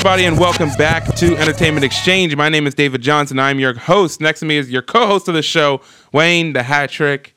Everybody, 0.00 0.24
and 0.24 0.38
welcome 0.38 0.70
back 0.78 1.04
to 1.16 1.36
Entertainment 1.36 1.84
Exchange. 1.84 2.34
My 2.34 2.48
name 2.48 2.66
is 2.66 2.74
David 2.74 3.02
Johnson. 3.02 3.38
I'm 3.38 3.60
your 3.60 3.74
host. 3.74 4.18
Next 4.18 4.40
to 4.40 4.46
me 4.46 4.56
is 4.56 4.70
your 4.70 4.80
co-host 4.80 5.28
of 5.28 5.34
the 5.34 5.42
show, 5.42 5.82
Wayne 6.10 6.54
the 6.54 6.62
Hat 6.62 6.88
Trick. 6.88 7.34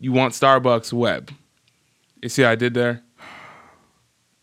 You 0.00 0.10
want 0.10 0.32
Starbucks 0.32 0.94
Web? 0.94 1.30
You 2.22 2.30
see, 2.30 2.40
how 2.40 2.52
I 2.52 2.54
did 2.54 2.72
there. 2.72 3.02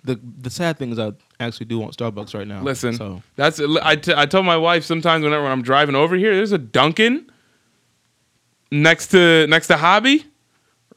The 0.03 0.19
the 0.37 0.51
sad 0.51 0.77
thing 0.77 0.91
is 0.91 0.99
I 0.99 1.13
actually 1.39 1.65
do 1.65 1.79
want 1.79 1.97
Starbucks 1.97 2.35
right 2.35 2.45
now. 2.45 2.61
Listen, 2.61 2.93
so 2.93 3.23
that's 3.37 3.59
I, 3.59 3.95
t- 3.95 4.13
I 4.15 4.27
told 4.27 4.45
my 4.45 4.57
wife 4.57 4.85
sometimes 4.85 5.23
whenever 5.23 5.47
I'm 5.47 5.63
driving 5.63 5.95
over 5.95 6.15
here, 6.15 6.35
there's 6.35 6.51
a 6.51 6.59
Dunkin' 6.59 7.25
next 8.71 9.07
to 9.07 9.47
next 9.47 9.65
to 9.65 9.77
Hobby. 9.77 10.25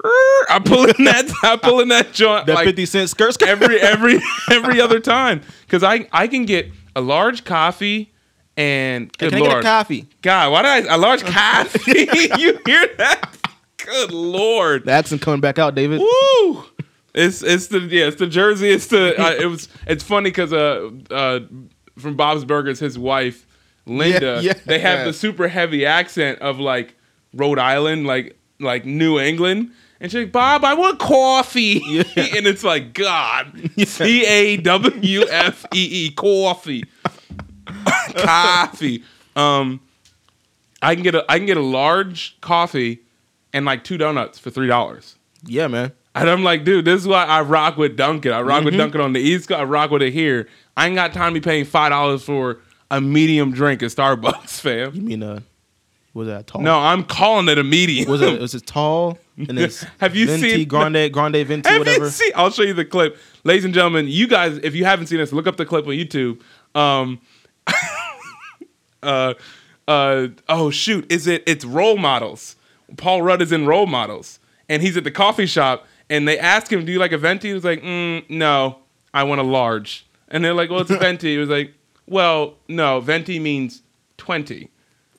I 0.05 0.61
pull 0.65 0.85
in 0.85 1.05
that 1.05 1.33
I 1.43 1.57
pull 1.57 1.81
in 1.81 1.89
that 1.89 2.13
joint 2.13 2.47
that 2.47 2.55
like 2.55 2.67
fifty 2.67 2.87
cent 2.87 3.09
skirt 3.11 3.35
skirt. 3.35 3.49
every 3.49 3.81
every 3.81 4.21
every 4.51 4.81
other 4.81 5.01
time 5.01 5.41
because 5.63 5.83
I 5.83 6.07
I 6.13 6.27
can 6.29 6.45
get 6.45 6.71
a 6.95 7.01
large 7.01 7.45
coffee 7.45 8.13
and 8.57 9.11
good 9.19 9.33
Can 9.33 9.43
I 9.43 9.47
get 9.47 9.59
a 9.59 9.63
coffee? 9.63 10.07
God 10.23 10.53
why 10.53 10.63
did 10.63 10.91
I 10.91 10.95
a 10.95 10.99
large 10.99 11.25
coffee 11.25 12.09
you 12.39 12.61
hear 12.67 12.89
that 12.99 13.37
good 13.79 14.13
lord 14.13 14.85
The 14.85 14.93
accent 14.93 15.23
coming 15.23 15.41
back 15.41 15.59
out, 15.59 15.75
David. 15.75 16.01
Woo! 16.01 16.65
It's 17.15 17.43
it's 17.43 17.69
the 17.69 17.79
yeah 17.81 18.07
it's 18.07 18.17
the 18.17 18.27
jersey 18.27 18.69
it's 18.71 18.89
the 18.89 19.15
uh, 19.21 19.31
it 19.31 19.47
was 19.47 19.69
it's 19.87 20.03
funny 20.05 20.31
because 20.31 20.53
uh 20.53 20.91
uh 21.11 21.41
from 21.99 22.17
Bob's 22.17 22.45
Burgers 22.45 22.79
his 22.81 22.99
wife 22.99 23.47
Linda 23.87 24.41
Yeah, 24.43 24.53
yeah. 24.55 24.61
they 24.67 24.81
have 24.81 25.05
the 25.07 25.13
super 25.13 25.49
heavy 25.49 25.87
accent 25.87 26.41
of 26.41 26.59
like 26.59 26.95
Rhode 27.33 27.59
Island 27.59 28.07
like 28.07 28.37
like 28.61 28.85
New 28.85 29.19
England 29.21 29.71
and 30.05 30.13
she's 30.13 30.25
like 30.25 30.33
Bob 30.33 30.65
I 30.65 30.75
want 30.75 30.99
coffee 30.99 31.81
and 32.17 32.47
it's 32.47 32.63
like 32.63 32.93
God 32.93 33.71
C 33.87 34.25
A 34.27 34.59
W 34.59 35.23
F 35.31 35.65
E 35.75 36.07
E 36.07 36.11
coffee 36.11 36.85
coffee 38.15 39.03
um 39.35 39.81
I 40.83 40.95
can 40.95 41.03
get 41.03 41.15
a 41.15 41.25
I 41.31 41.39
can 41.39 41.47
get 41.47 41.57
a 41.57 41.63
large 41.63 42.39
coffee 42.43 43.01
and 43.55 43.65
like 43.65 43.85
two 43.85 43.97
donuts 43.97 44.39
for 44.39 44.51
three 44.51 44.67
dollars. 44.67 45.17
Yeah, 45.47 45.69
man. 45.69 45.93
And 46.15 46.31
I'm 46.31 46.45
like, 46.45 46.65
dude, 46.65 46.85
this 46.85 47.01
is 47.01 47.09
why 47.09 47.25
I 47.25 47.41
rock 47.41 47.77
with 47.77 47.97
Dunkin'. 47.97 48.33
I 48.33 48.43
rock 48.43 48.65
with 48.65 48.77
Dunkin' 48.77 49.01
on 49.01 49.15
the 49.15 49.21
East 49.21 49.49
Coast. 49.49 49.61
I 49.61 49.65
rock 49.65 49.91
with 49.91 50.03
it 50.03 50.13
here. 50.13 50.49
I 50.77 50.87
ain't 50.87 50.95
got 50.95 51.13
time 51.13 51.35
to 51.35 51.41
be 51.41 51.45
paying 51.45 51.65
five 51.65 51.91
dollars 51.91 52.23
for 52.23 52.61
a 52.91 53.01
medium 53.01 53.53
drink 53.53 53.83
at 53.83 53.91
Starbucks, 53.91 54.61
fam. 54.61 54.95
You 54.95 55.03
mean 55.03 55.23
uh, 55.23 55.41
was 56.15 56.29
that 56.29 56.47
tall? 56.47 56.63
No, 56.63 56.79
I'm 56.79 57.05
calling 57.05 57.49
it 57.49 57.59
a 57.59 57.65
medium. 57.65 58.09
Was 58.11 58.23
it 58.23 58.41
was 58.47 58.55
it 58.55 58.67
tall? 58.67 59.19
And 59.37 59.59
it's 59.59 59.83
Have 60.01 60.15
you 60.15 60.27
venti, 60.27 60.51
seen- 60.51 60.69
grande 60.69 61.13
grande 61.13 61.45
venti 61.47 61.69
Have 61.69 61.81
whatever? 61.81 62.05
you 62.05 62.11
seen? 62.11 62.33
I'll 62.37 62.51
show 62.51 62.63
you 62.63 62.73
the 62.75 62.85
clip, 62.85 63.19
ladies 63.43 63.65
and 63.65 63.75
gentlemen. 63.75 64.07
You 64.09 64.27
guys, 64.29 64.59
if 64.63 64.75
you 64.75 64.85
haven't 64.85 65.07
seen 65.09 65.19
this, 65.19 65.33
look 65.33 65.47
up 65.47 65.57
the 65.57 65.67
clip 65.67 65.87
on 65.87 65.93
YouTube. 65.95 66.41
Um, 66.75 67.21
uh, 69.03 69.35
uh, 69.89 70.29
oh 70.49 70.71
shoot, 70.71 71.11
is 71.11 71.27
it? 71.27 71.43
It's 71.47 71.65
role 71.65 71.97
models. 71.97 72.57
Paul 72.97 73.23
Rudd 73.23 73.43
is 73.43 73.53
in 73.53 73.67
role 73.67 73.87
models, 73.87 74.39
and 74.69 74.83
he's 74.83 74.97
at 74.97 75.05
the 75.05 75.11
coffee 75.11 75.47
shop, 75.47 75.87
and 76.09 76.27
they 76.29 76.39
ask 76.39 76.73
him, 76.73 76.85
"Do 76.85 76.93
you 76.93 76.99
like 76.99 77.13
a 77.13 77.19
venti?" 77.19 77.49
He 77.49 77.55
was 77.55 77.65
like, 77.65 77.83
mm, 77.83 78.29
"No, 78.31 78.79
I 79.13 79.25
want 79.25 79.41
a 79.41 79.45
large." 79.45 80.07
And 80.29 80.45
they're 80.45 80.55
like, 80.55 80.71
"Well, 80.71 80.81
it's 80.81 80.91
a 80.91 80.97
venti." 80.99 81.33
He 81.33 81.39
was 81.39 81.49
like, 81.49 81.75
"Well, 82.07 82.55
no, 82.69 83.01
venti 83.01 83.39
means 83.39 83.83
20. 84.19 84.71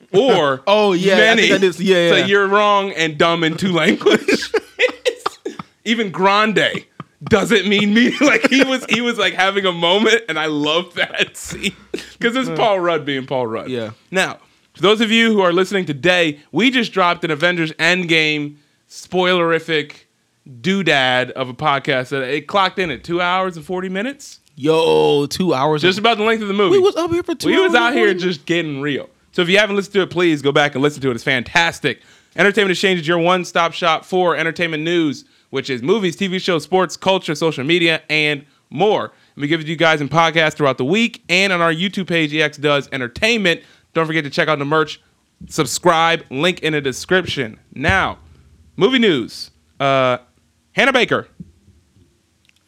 Or 0.12 0.62
Oh, 0.66 0.92
yeah, 0.92 1.16
many. 1.16 1.52
I 1.52 1.56
yeah, 1.56 1.70
So 1.70 2.16
yeah. 2.16 2.26
you're 2.26 2.46
wrong 2.46 2.92
and 2.92 3.18
dumb 3.18 3.44
in 3.44 3.56
two 3.56 3.72
languages. 3.72 4.52
Even 5.84 6.10
grande 6.10 6.84
doesn't 7.24 7.68
mean 7.68 7.94
me. 7.94 8.14
Like 8.20 8.48
he 8.48 8.64
was, 8.64 8.84
he 8.88 9.00
was 9.00 9.18
like 9.18 9.34
having 9.34 9.66
a 9.66 9.72
moment, 9.72 10.22
and 10.28 10.38
I 10.38 10.46
love 10.46 10.94
that 10.94 11.36
scene 11.36 11.76
because 11.92 12.36
it's 12.36 12.48
mm. 12.48 12.56
Paul 12.56 12.80
Rudd 12.80 13.04
being 13.04 13.26
Paul 13.26 13.46
Rudd. 13.46 13.68
Yeah. 13.68 13.92
Now, 14.10 14.38
for 14.74 14.82
those 14.82 15.00
of 15.00 15.10
you 15.10 15.32
who 15.32 15.40
are 15.40 15.52
listening 15.52 15.86
today, 15.86 16.40
we 16.52 16.70
just 16.70 16.92
dropped 16.92 17.24
an 17.24 17.30
Avengers 17.30 17.72
Endgame 17.72 18.56
spoilerific 18.88 20.04
doodad 20.60 21.30
of 21.32 21.48
a 21.48 21.54
podcast 21.54 22.10
that 22.10 22.22
it 22.22 22.46
clocked 22.46 22.78
in 22.78 22.90
at 22.90 23.02
two 23.04 23.20
hours 23.20 23.56
and 23.56 23.64
forty 23.64 23.88
minutes, 23.88 24.40
Yo, 24.54 25.26
two 25.26 25.54
hours. 25.54 25.82
just 25.82 25.98
about 25.98 26.18
the 26.18 26.24
length 26.24 26.42
of 26.42 26.48
the 26.48 26.54
movie. 26.54 26.72
we 26.76 26.78
was 26.78 26.96
up 26.96 27.10
here 27.10 27.22
for 27.22 27.34
two. 27.34 27.48
We 27.48 27.60
was 27.60 27.74
out 27.74 27.92
here 27.92 28.12
just 28.14 28.46
getting 28.46 28.80
real. 28.80 29.08
So 29.36 29.42
if 29.42 29.50
you 29.50 29.58
haven't 29.58 29.76
listened 29.76 29.92
to 29.92 30.00
it, 30.00 30.08
please 30.08 30.40
go 30.40 30.50
back 30.50 30.74
and 30.74 30.82
listen 30.82 31.02
to 31.02 31.10
it. 31.10 31.14
It's 31.14 31.22
fantastic. 31.22 32.00
Entertainment 32.36 32.70
Exchange 32.70 33.00
is 33.00 33.06
your 33.06 33.18
one-stop 33.18 33.74
shop 33.74 34.06
for 34.06 34.34
entertainment 34.34 34.82
news, 34.82 35.26
which 35.50 35.68
is 35.68 35.82
movies, 35.82 36.16
TV 36.16 36.40
shows, 36.40 36.64
sports, 36.64 36.96
culture, 36.96 37.34
social 37.34 37.62
media, 37.62 38.00
and 38.08 38.46
more. 38.70 39.04
And 39.04 39.42
we 39.42 39.46
give 39.46 39.60
it 39.60 39.64
to 39.64 39.68
you 39.68 39.76
guys 39.76 40.00
in 40.00 40.08
podcasts 40.08 40.54
throughout 40.54 40.78
the 40.78 40.86
week 40.86 41.22
and 41.28 41.52
on 41.52 41.60
our 41.60 41.70
YouTube 41.70 42.06
page, 42.06 42.34
EX 42.34 42.56
Does 42.56 42.88
Entertainment. 42.92 43.60
Don't 43.92 44.06
forget 44.06 44.24
to 44.24 44.30
check 44.30 44.48
out 44.48 44.58
the 44.58 44.64
merch. 44.64 45.02
Subscribe, 45.50 46.24
link 46.30 46.60
in 46.60 46.72
the 46.72 46.80
description. 46.80 47.60
Now, 47.74 48.18
movie 48.76 48.98
news. 48.98 49.50
Uh, 49.78 50.16
Hannah 50.72 50.94
Baker, 50.94 51.28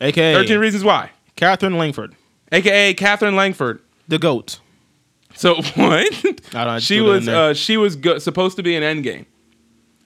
AKA 0.03 0.35
13 0.35 0.59
Reasons 0.59 0.85
Why, 0.85 1.13
Katherine 1.35 1.79
Langford, 1.79 2.15
aka 2.53 2.93
Katherine 2.93 3.37
Langford. 3.37 3.81
the 4.07 4.19
goat. 4.19 4.61
So 5.39 5.55
what? 5.77 6.25
I 6.55 6.65
don't- 6.65 6.81
she 6.83 6.99
threw 6.99 7.07
that 7.07 7.11
in 7.13 7.15
was 7.27 7.29
uh, 7.29 7.55
she 7.55 7.77
was 7.77 7.97
go- 7.97 8.19
supposed 8.19 8.57
to 8.57 8.63
be 8.63 8.75
an 8.77 8.83
Endgame, 8.83 9.27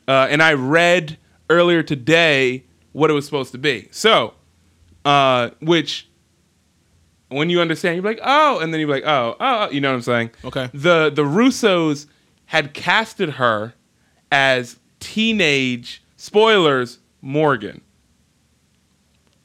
uh, 0.06 0.26
and 0.30 0.42
I 0.42 0.52
read 0.52 1.16
earlier 1.48 1.82
today 1.82 2.64
what 2.92 3.10
it 3.10 3.14
was 3.14 3.24
supposed 3.24 3.52
to 3.52 3.58
be. 3.58 3.88
So, 3.90 4.34
uh, 5.06 5.50
which 5.60 6.06
when 7.28 7.48
you 7.48 7.62
understand, 7.62 7.96
you're 7.96 8.04
like, 8.04 8.20
oh, 8.22 8.58
and 8.58 8.72
then 8.74 8.80
you're 8.80 8.90
like, 8.90 9.04
oh, 9.06 9.36
oh, 9.40 9.70
you 9.70 9.80
know 9.80 9.88
what 9.90 9.96
I'm 9.96 10.02
saying? 10.02 10.30
Okay. 10.44 10.68
The 10.74 11.08
the 11.10 11.22
Russos 11.24 12.06
had 12.46 12.74
casted 12.74 13.30
her 13.30 13.72
as 14.30 14.78
teenage 15.00 16.02
spoilers 16.16 16.98
Morgan. 17.22 17.80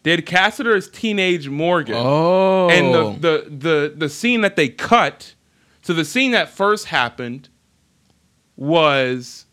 They 0.04 0.12
had 0.12 0.26
casted 0.26 0.66
her 0.66 0.76
as 0.76 0.90
teenage 0.90 1.48
Morgan 1.50 1.96
Oh, 1.98 2.70
and 2.70 2.94
the, 2.94 3.12
the 3.46 3.50
the 3.50 3.94
the 3.96 4.10
scene 4.10 4.42
that 4.42 4.58
they 4.58 4.68
cut 4.68 5.34
so 5.88 5.94
the 5.94 6.04
scene 6.04 6.32
that 6.32 6.50
first 6.50 6.88
happened 6.88 7.48
was 8.56 9.46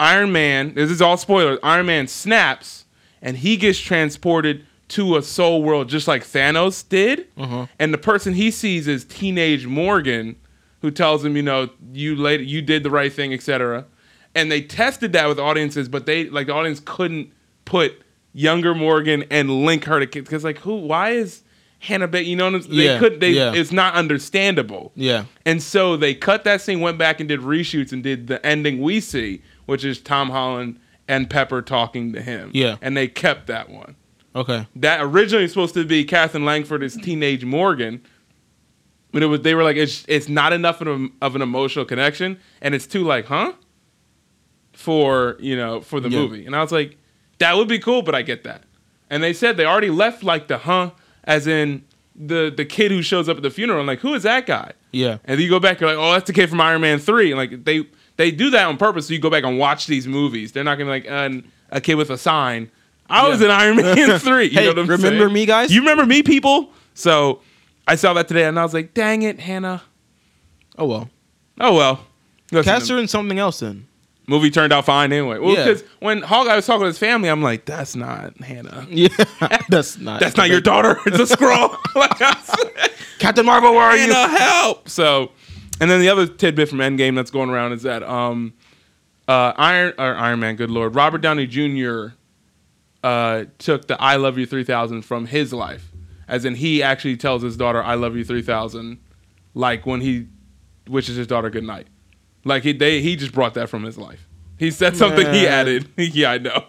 iron 0.00 0.32
man 0.32 0.74
this 0.74 0.90
is 0.90 1.00
all 1.00 1.16
spoilers 1.16 1.58
iron 1.62 1.86
man 1.86 2.06
snaps 2.08 2.84
and 3.20 3.36
he 3.36 3.56
gets 3.56 3.78
transported 3.78 4.66
to 4.88 5.16
a 5.16 5.22
soul 5.22 5.62
world 5.62 5.88
just 5.88 6.08
like 6.08 6.22
thanos 6.24 6.86
did 6.88 7.28
Uh-huh. 7.36 7.66
and 7.78 7.94
the 7.94 7.98
person 7.98 8.34
he 8.34 8.50
sees 8.50 8.88
is 8.88 9.04
teenage 9.04 9.66
morgan 9.66 10.36
who 10.80 10.90
tells 10.90 11.24
him 11.24 11.36
you 11.36 11.42
know 11.42 11.70
you 11.92 12.16
later 12.16 12.42
you 12.42 12.60
did 12.60 12.82
the 12.82 12.90
right 12.90 13.12
thing 13.12 13.32
etc 13.32 13.86
and 14.34 14.50
they 14.50 14.60
tested 14.60 15.12
that 15.12 15.28
with 15.28 15.38
audiences 15.38 15.88
but 15.88 16.04
they 16.06 16.28
like 16.28 16.48
the 16.48 16.52
audience 16.54 16.80
couldn't 16.84 17.32
put 17.64 18.02
younger 18.32 18.74
morgan 18.74 19.24
and 19.30 19.64
link 19.64 19.84
her 19.84 20.00
to 20.00 20.06
kids 20.06 20.26
because 20.28 20.42
like 20.42 20.58
who 20.58 20.74
why 20.76 21.10
is 21.10 21.42
hannah 21.82 22.06
baker 22.08 22.24
you 22.28 22.36
know 22.36 22.50
what 22.50 22.64
I'm, 22.64 22.76
they 22.76 22.84
Yeah, 22.86 22.98
could 22.98 23.18
they 23.20 23.30
yeah. 23.30 23.52
it's 23.54 23.72
not 23.72 23.94
understandable 23.94 24.92
yeah. 24.94 25.24
and 25.44 25.60
so 25.62 25.96
they 25.96 26.14
cut 26.14 26.44
that 26.44 26.60
scene, 26.60 26.80
went 26.80 26.96
back 26.98 27.18
and 27.20 27.28
did 27.28 27.40
reshoots 27.40 27.92
and 27.92 28.02
did 28.02 28.28
the 28.28 28.44
ending 28.46 28.80
we 28.80 29.00
see, 29.00 29.42
which 29.66 29.84
is 29.84 30.00
Tom 30.00 30.30
Holland 30.30 30.78
and 31.08 31.28
Pepper 31.28 31.60
talking 31.62 32.12
to 32.12 32.22
him. 32.22 32.50
Yeah. 32.54 32.76
And 32.80 32.96
they 32.96 33.08
kept 33.08 33.48
that 33.48 33.68
one. 33.68 33.96
Okay. 34.36 34.66
That 34.76 35.00
originally 35.02 35.42
was 35.42 35.52
supposed 35.52 35.74
to 35.74 35.84
be 35.84 36.04
Katherine 36.04 36.44
Langford 36.44 36.82
as 36.84 36.96
teenage 36.96 37.44
Morgan. 37.44 38.00
But 39.10 39.22
it 39.24 39.26
was 39.26 39.40
they 39.42 39.54
were 39.56 39.64
like, 39.64 39.76
it's 39.76 40.04
it's 40.08 40.28
not 40.28 40.52
enough 40.52 40.80
of, 40.80 40.86
a, 40.88 41.08
of 41.20 41.34
an 41.36 41.42
emotional 41.42 41.84
connection, 41.84 42.38
and 42.62 42.74
it's 42.74 42.86
too 42.86 43.02
like, 43.04 43.26
huh? 43.26 43.52
For 44.72 45.36
you 45.40 45.56
know, 45.56 45.80
for 45.80 46.00
the 46.00 46.08
Yeah. 46.08 46.18
movie. 46.20 46.46
And 46.46 46.56
I 46.56 46.62
was 46.62 46.72
like, 46.72 46.96
that 47.38 47.56
would 47.56 47.68
be 47.68 47.78
cool, 47.78 48.02
but 48.02 48.14
I 48.14 48.22
get 48.22 48.44
that. 48.44 48.62
And 49.10 49.22
they 49.22 49.32
said 49.34 49.56
they 49.58 49.66
already 49.66 49.90
left 49.90 50.22
like 50.22 50.48
the 50.48 50.58
huh, 50.58 50.92
as 51.24 51.46
in 51.46 51.84
the 52.14 52.52
the 52.54 52.64
kid 52.64 52.90
who 52.90 53.02
shows 53.02 53.28
up 53.28 53.36
at 53.38 53.42
the 53.42 53.50
funeral. 53.50 53.80
I'm 53.80 53.86
like, 53.86 54.00
who 54.00 54.14
is 54.14 54.22
that 54.24 54.46
guy? 54.46 54.72
Yeah. 54.90 55.12
And 55.24 55.38
then 55.38 55.40
you 55.40 55.48
go 55.48 55.58
back, 55.60 55.80
you're 55.80 55.88
like, 55.88 55.98
oh, 55.98 56.12
that's 56.12 56.26
the 56.26 56.32
kid 56.32 56.50
from 56.50 56.60
Iron 56.60 56.80
Man 56.82 56.98
three. 56.98 57.30
And 57.32 57.38
like 57.38 57.64
they 57.64 57.86
they 58.16 58.30
do 58.30 58.50
that 58.50 58.66
on 58.66 58.76
purpose, 58.76 59.06
so 59.08 59.14
you 59.14 59.18
go 59.20 59.30
back 59.30 59.44
and 59.44 59.58
watch 59.58 59.86
these 59.86 60.06
movies. 60.06 60.52
They're 60.52 60.64
not 60.64 60.76
gonna 60.76 60.86
be 60.98 61.08
like 61.08 61.10
uh, 61.10 61.40
a 61.70 61.80
kid 61.80 61.94
with 61.94 62.10
a 62.10 62.18
sign. 62.18 62.70
I 63.08 63.28
was 63.28 63.40
Yeah. 63.40 63.46
in 63.46 63.50
Iron 63.52 63.76
Man 63.76 64.18
three. 64.20 64.44
You 64.44 64.50
Hey, 64.50 64.64
know 64.64 64.68
what 64.70 64.78
I'm 64.80 64.86
remember 64.86 65.18
saying? 65.24 65.32
me, 65.32 65.46
guys? 65.46 65.72
You 65.72 65.80
remember 65.80 66.04
me, 66.06 66.22
people? 66.22 66.70
So 66.94 67.40
I 67.88 67.94
saw 67.96 68.12
that 68.14 68.28
today, 68.28 68.44
and 68.44 68.58
I 68.58 68.62
was 68.62 68.74
like, 68.74 68.92
dang 68.94 69.22
it, 69.22 69.40
Hannah. 69.40 69.82
Oh 70.78 70.86
well. 70.86 71.10
Oh 71.60 71.74
well. 71.74 72.06
Listen, 72.50 72.70
Cast 72.72 72.88
her 72.90 72.98
in 72.98 73.08
something 73.08 73.38
else 73.38 73.60
then. 73.60 73.86
Movie 74.26 74.50
turned 74.50 74.72
out 74.72 74.84
fine 74.84 75.12
anyway. 75.12 75.38
Well, 75.38 75.54
Yeah. 75.54 75.64
because 75.64 75.84
when 76.00 76.22
Hawkeye 76.22 76.56
was 76.56 76.66
talking 76.66 76.82
to 76.82 76.86
his 76.86 76.98
family, 76.98 77.28
I'm 77.28 77.42
like, 77.42 77.64
that's 77.64 77.94
not 77.96 78.36
Hannah. 78.40 78.86
Yeah. 78.90 79.08
That's 79.68 79.98
not. 79.98 80.20
That's 80.20 80.36
not 80.36 80.48
your 80.50 80.60
daughter. 80.60 80.98
It's 81.06 81.18
a 81.18 81.26
scroll. 81.26 81.76
like 81.94 82.16
said. 82.18 82.90
Captain 83.18 83.44
Marvel. 83.46 83.72
Where 83.72 83.82
are 83.82 83.96
you? 83.96 84.12
Help! 84.12 84.88
So, 84.88 85.32
and 85.80 85.90
then 85.90 86.00
the 86.00 86.08
other 86.08 86.26
tidbit 86.26 86.68
from 86.68 86.78
Endgame 86.78 87.14
that's 87.16 87.30
going 87.30 87.50
around 87.50 87.72
is 87.72 87.82
that 87.82 88.02
um, 88.02 88.52
uh, 89.28 89.52
Iron 89.56 89.94
or 89.98 90.14
Iron 90.14 90.40
Man, 90.40 90.56
good 90.56 90.70
lord, 90.70 90.94
Robert 90.94 91.20
Downey 91.22 91.46
Jr. 91.46 92.14
Uh, 93.02 93.44
took 93.58 93.88
the 93.88 94.00
"I 94.00 94.16
Love 94.16 94.38
You" 94.38 94.46
3000 94.46 95.02
from 95.02 95.26
his 95.26 95.52
life, 95.52 95.90
as 96.28 96.44
in 96.44 96.54
he 96.54 96.82
actually 96.82 97.16
tells 97.16 97.42
his 97.42 97.56
daughter, 97.56 97.82
"I 97.82 97.94
love 97.94 98.14
you 98.16 98.24
3000," 98.24 98.98
like 99.54 99.86
when 99.86 100.00
he 100.00 100.26
wishes 100.88 101.16
his 101.16 101.26
daughter 101.26 101.50
good 101.50 101.64
night. 101.64 101.86
Like 102.44 102.62
he 102.62 102.72
they 102.72 103.00
he 103.00 103.16
just 103.16 103.32
brought 103.32 103.54
that 103.54 103.68
from 103.68 103.84
his 103.84 103.96
life. 103.98 104.26
He 104.58 104.70
said 104.70 104.96
something 104.96 105.32
he 105.32 105.46
added. 105.46 105.88
yeah, 105.96 106.32
I 106.32 106.38
know. 106.38 106.64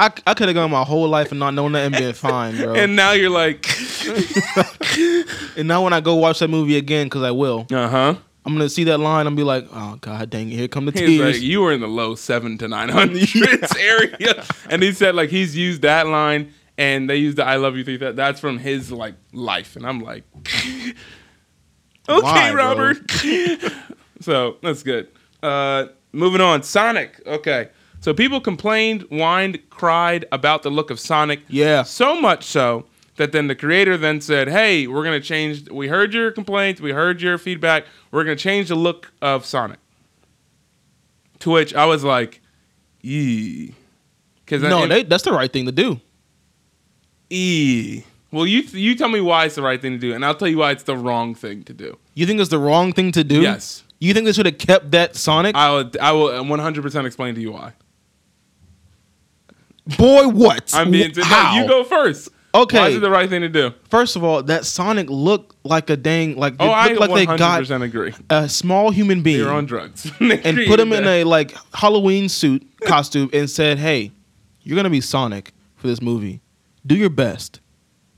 I, 0.00 0.12
I 0.26 0.34
could 0.34 0.46
have 0.48 0.54
gone 0.54 0.70
my 0.70 0.84
whole 0.84 1.08
life 1.08 1.32
and 1.32 1.40
not 1.40 1.54
known 1.54 1.72
that 1.72 1.84
and 1.86 1.92
been 1.92 2.14
fine, 2.14 2.56
bro. 2.56 2.74
and 2.74 2.94
now 2.94 3.12
you're 3.12 3.30
like, 3.30 3.66
And 5.56 5.66
now 5.66 5.82
when 5.82 5.92
I 5.92 6.00
go 6.00 6.14
watch 6.14 6.38
that 6.38 6.48
movie 6.48 6.76
again, 6.76 7.06
because 7.06 7.22
I 7.22 7.32
will, 7.32 7.66
uh 7.72 7.88
huh. 7.88 8.14
I'm 8.46 8.52
gonna 8.54 8.68
see 8.68 8.84
that 8.84 8.98
line 8.98 9.26
and 9.26 9.36
be 9.36 9.42
like, 9.42 9.66
oh 9.72 9.96
god 10.00 10.30
dang 10.30 10.50
it, 10.50 10.54
here 10.54 10.68
come 10.68 10.86
the 10.86 10.92
He's 10.92 11.00
tears. 11.18 11.34
like, 11.36 11.42
you 11.42 11.60
were 11.60 11.72
in 11.72 11.80
the 11.80 11.88
low 11.88 12.14
seven 12.14 12.56
to 12.58 12.68
nine 12.68 12.88
hundreds 12.88 13.34
area, 13.78 14.44
and 14.70 14.82
he 14.82 14.92
said 14.92 15.14
like 15.16 15.30
he's 15.30 15.56
used 15.56 15.82
that 15.82 16.06
line, 16.06 16.52
and 16.78 17.10
they 17.10 17.16
used 17.16 17.36
the 17.36 17.44
"I 17.44 17.56
love 17.56 17.76
you" 17.76 17.82
three. 17.84 17.96
That 17.98 18.14
that's 18.16 18.40
from 18.40 18.58
his 18.58 18.92
like 18.92 19.16
life, 19.32 19.74
and 19.76 19.84
I'm 19.84 20.00
like, 20.00 20.24
okay, 20.46 20.92
Why. 22.22 22.52
Robert. 22.54 22.98
So 24.28 24.58
that's 24.62 24.82
good. 24.82 25.08
Uh, 25.42 25.86
moving 26.12 26.42
on, 26.42 26.62
Sonic. 26.62 27.18
Okay, 27.26 27.70
so 28.00 28.12
people 28.12 28.42
complained, 28.42 29.02
whined, 29.08 29.58
cried 29.70 30.26
about 30.30 30.62
the 30.62 30.70
look 30.70 30.90
of 30.90 31.00
Sonic. 31.00 31.40
Yeah. 31.48 31.82
so 31.82 32.20
much 32.20 32.44
so 32.44 32.84
that 33.16 33.32
then 33.32 33.46
the 33.46 33.54
creator 33.54 33.96
then 33.96 34.20
said, 34.20 34.48
"Hey, 34.50 34.86
we're 34.86 35.02
gonna 35.02 35.18
change. 35.18 35.70
We 35.70 35.88
heard 35.88 36.12
your 36.12 36.30
complaints. 36.30 36.78
We 36.78 36.92
heard 36.92 37.22
your 37.22 37.38
feedback. 37.38 37.86
We're 38.10 38.22
gonna 38.22 38.36
change 38.36 38.68
the 38.68 38.74
look 38.74 39.10
of 39.22 39.46
Sonic." 39.46 39.78
To 41.38 41.50
which 41.50 41.74
I 41.74 41.86
was 41.86 42.04
like, 42.04 42.42
"Ee," 43.02 43.72
because 44.44 44.60
no, 44.60 44.86
they, 44.86 45.04
that's 45.04 45.24
the 45.24 45.32
right 45.32 45.50
thing 45.50 45.64
to 45.64 45.72
do. 45.72 46.02
"Ee." 47.30 48.04
Well, 48.30 48.46
you 48.46 48.60
you 48.72 48.94
tell 48.94 49.08
me 49.08 49.22
why 49.22 49.46
it's 49.46 49.54
the 49.54 49.62
right 49.62 49.80
thing 49.80 49.92
to 49.92 49.98
do, 49.98 50.12
and 50.12 50.22
I'll 50.22 50.34
tell 50.34 50.48
you 50.48 50.58
why 50.58 50.72
it's 50.72 50.82
the 50.82 50.96
wrong 50.96 51.34
thing 51.34 51.62
to 51.64 51.72
do. 51.72 51.96
You 52.14 52.26
think 52.26 52.40
it's 52.40 52.50
the 52.50 52.58
wrong 52.58 52.92
thing 52.92 53.10
to 53.12 53.24
do? 53.24 53.40
Yes, 53.40 53.84
You 54.00 54.14
think 54.14 54.26
they 54.26 54.32
should 54.32 54.46
have 54.46 54.58
kept 54.58 54.92
that 54.92 55.16
Sonic? 55.16 55.56
I 55.56 55.70
will. 55.72 55.90
I 56.00 56.12
will 56.12 56.28
uh, 56.28 56.42
100 56.42 56.82
percent 56.82 57.06
explain 57.06 57.34
to 57.34 57.40
you 57.40 57.52
why. 57.52 57.72
Boy, 59.96 60.28
what? 60.28 60.70
I'm 60.74 60.90
being. 60.90 61.12
No, 61.16 61.24
How? 61.24 61.60
you 61.60 61.66
go 61.66 61.82
first. 61.84 62.28
Okay. 62.54 62.78
Why 62.78 62.88
is 62.88 62.96
it 62.96 63.00
the 63.00 63.10
right 63.10 63.28
thing 63.28 63.42
to 63.42 63.48
do? 63.48 63.72
First 63.90 64.16
of 64.16 64.24
all, 64.24 64.42
that 64.44 64.64
Sonic 64.64 65.08
looked 65.10 65.54
like 65.64 65.90
a 65.90 65.96
dang 65.96 66.36
like 66.36 66.54
Oh, 66.58 66.68
I 66.68 66.88
like 66.92 67.10
100 67.10 67.14
they 67.16 67.26
got 67.36 67.82
agree. 67.82 68.14
a 68.30 68.48
small 68.48 68.90
human 68.90 69.22
being 69.22 69.38
You're 69.38 69.52
on 69.52 69.66
drugs 69.66 70.10
and 70.20 70.42
put 70.66 70.80
him 70.80 70.92
in 70.92 71.04
a 71.06 71.24
like 71.24 71.54
Halloween 71.74 72.28
suit 72.28 72.66
costume 72.84 73.28
and 73.32 73.48
said, 73.50 73.78
"Hey, 73.78 74.12
you're 74.62 74.76
gonna 74.76 74.90
be 74.90 75.00
Sonic 75.00 75.52
for 75.76 75.86
this 75.88 76.00
movie. 76.00 76.40
Do 76.86 76.94
your 76.94 77.10
best." 77.10 77.60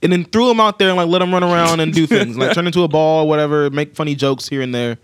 And 0.02 0.10
then 0.10 0.24
threw 0.24 0.50
him 0.50 0.60
out 0.60 0.78
there 0.78 0.88
and 0.88 0.96
like 0.96 1.08
let 1.08 1.20
him 1.20 1.32
run 1.32 1.44
around 1.44 1.80
and 1.80 1.92
do 1.92 2.06
things 2.06 2.38
like 2.38 2.54
turn 2.54 2.66
into 2.66 2.82
a 2.84 2.88
ball, 2.88 3.24
or 3.24 3.28
whatever, 3.28 3.68
make 3.70 3.94
funny 3.94 4.14
jokes 4.14 4.48
here 4.48 4.62
and 4.62 4.74
there. 4.74 4.96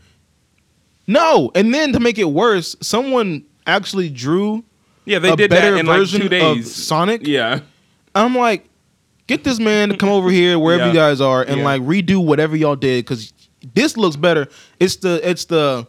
No, 1.07 1.51
and 1.55 1.73
then 1.73 1.93
to 1.93 2.01
make 2.01 2.19
it 2.19 2.25
worse, 2.25 2.77
someone 2.81 3.45
actually 3.67 4.09
drew 4.11 4.65
Yeah, 5.05 5.19
they 5.21 5.31
a 5.33 5.37
did 5.37 5.51
better 5.51 5.73
that 5.75 5.81
in 5.81 5.87
like 5.87 5.99
version 5.99 6.21
two 6.21 6.27
of 6.27 6.31
days. 6.31 6.75
Sonic. 6.75 7.27
Yeah. 7.27 7.61
I'm 8.15 8.35
like, 8.35 8.69
get 9.27 9.45
this 9.45 9.59
man 9.61 9.91
to 9.91 9.97
come 9.97 10.09
over 10.09 10.31
here 10.31 10.59
wherever 10.59 10.83
Yeah. 10.85 10.89
you 10.89 10.95
guys 10.95 11.21
are 11.21 11.43
and 11.43 11.59
Yeah. 11.59 11.65
like 11.65 11.83
redo 11.83 12.25
whatever 12.25 12.57
y'all 12.57 12.77
did 12.77 13.05
because 13.05 13.33
this 13.75 13.97
looks 13.97 14.17
better. 14.17 14.49
It's 14.81 14.97
the 14.97 15.21
it's 15.29 15.45
the 15.47 15.87